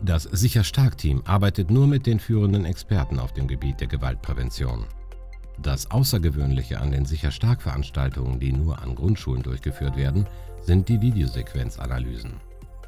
Das 0.03 0.24
Sicher 0.24 0.64
Stark 0.64 0.99
Team 0.99 1.22
arbeitet 1.24 1.70
nur 1.70 1.86
mit 1.86 2.05
den 2.05 2.20
führenden 2.20 2.66
Experten 2.66 3.18
auf 3.18 3.32
dem 3.32 3.49
Gebiet 3.49 3.80
der 3.80 3.88
Gewaltprävention. 3.88 4.84
Das 5.62 5.91
Außergewöhnliche 5.91 6.78
an 6.78 6.91
den 6.91 7.07
Sicher 7.07 7.30
Stark 7.30 7.62
Veranstaltungen, 7.62 8.38
die 8.38 8.53
nur 8.53 8.82
an 8.82 8.95
Grundschulen 8.95 9.43
durchgeführt 9.43 9.97
werden, 9.97 10.26
sind 10.61 10.91
die 10.91 11.01
Videosequenzanalysen. 11.01 12.32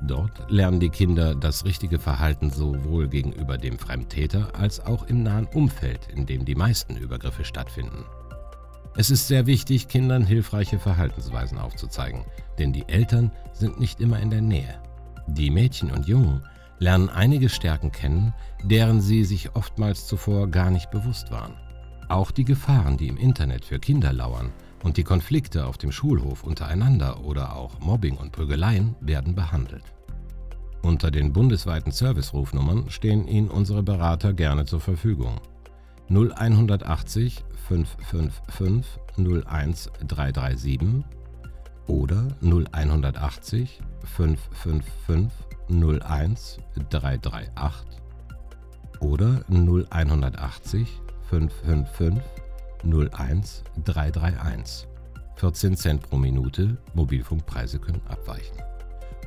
Dort 0.03 0.51
lernen 0.51 0.79
die 0.79 0.91
Kinder 0.91 1.35
das 1.35 1.65
richtige 1.65 1.99
Verhalten 1.99 2.51
sowohl 2.51 3.09
gegenüber 3.09 3.57
dem 3.57 3.79
Fremdtäter 3.79 4.55
als 4.55 4.85
auch 4.85 5.07
im 5.07 5.23
nahen 5.23 5.47
Umfeld, 5.47 6.09
in 6.15 6.27
dem 6.27 6.45
die 6.45 6.55
meisten 6.55 6.99
Übergriffe 6.99 7.47
stattfinden. 7.47 8.05
Es 8.95 9.11
ist 9.11 9.27
sehr 9.27 9.47
wichtig, 9.47 9.89
Kindern 9.89 10.25
hilfreiche 10.25 10.79
Verhaltensweisen 10.79 11.59
aufzuzeigen, 11.59 12.25
denn 12.59 12.73
die 12.73 12.87
Eltern 12.89 13.33
sind 13.53 13.81
nicht 13.81 14.01
immer 14.01 14.21
in 14.21 14.31
der 14.31 14.43
Nähe. 14.43 14.79
Die 15.27 15.51
Mädchen 15.51 15.91
und 15.91 16.07
Jungen 16.07 16.45
lernen 16.79 17.09
einige 17.09 17.49
Stärken 17.49 17.91
kennen, 17.91 18.35
deren 18.65 19.01
sie 19.01 19.25
sich 19.25 19.57
oftmals 19.57 20.07
zuvor 20.07 20.49
gar 20.49 20.71
nicht 20.71 20.91
bewusst 20.91 21.31
waren. 21.31 21.57
Auch 22.09 22.31
die 22.31 22.45
Gefahren, 22.45 22.99
die 22.99 23.09
im 23.09 23.17
Internet 23.17 23.65
für 23.65 23.79
Kinder 23.79 24.13
lauern, 24.13 24.53
und 24.83 24.97
die 24.97 25.05
Konflikte 25.05 25.67
auf 25.67 25.79
dem 25.79 25.93
Schulhof 25.93 26.43
untereinander 26.43 27.25
oder 27.25 27.57
auch 27.57 27.79
Mobbing 27.81 28.17
und 28.17 28.33
Prügeleien 28.33 28.97
werden 29.01 29.35
behandelt. 29.35 29.85
Unter 30.83 31.13
den 31.13 31.33
bundesweiten 31.33 31.93
Service-Rufnummern 31.93 32.91
stehen 32.91 33.29
Ihnen 33.29 33.49
unsere 33.49 33.85
Berater 33.85 34.33
gerne 34.33 34.65
zur 34.65 34.81
Verfügung. 34.81 35.41
0180 36.09 37.45
555 37.73 39.01
01337 39.17 40.79
oder 41.87 42.29
0180 42.43 43.81
555 44.05 45.33
01338 45.71 47.87
oder 49.01 49.43
0180 49.49 51.01
555 51.31 52.23
01 52.85 53.65
331. 53.85 54.89
14 55.37 55.77
Cent 55.77 56.03
pro 56.03 56.19
Minute, 56.19 56.77
Mobilfunkpreise 56.95 57.79
können 57.79 58.03
abweichen. 58.07 58.59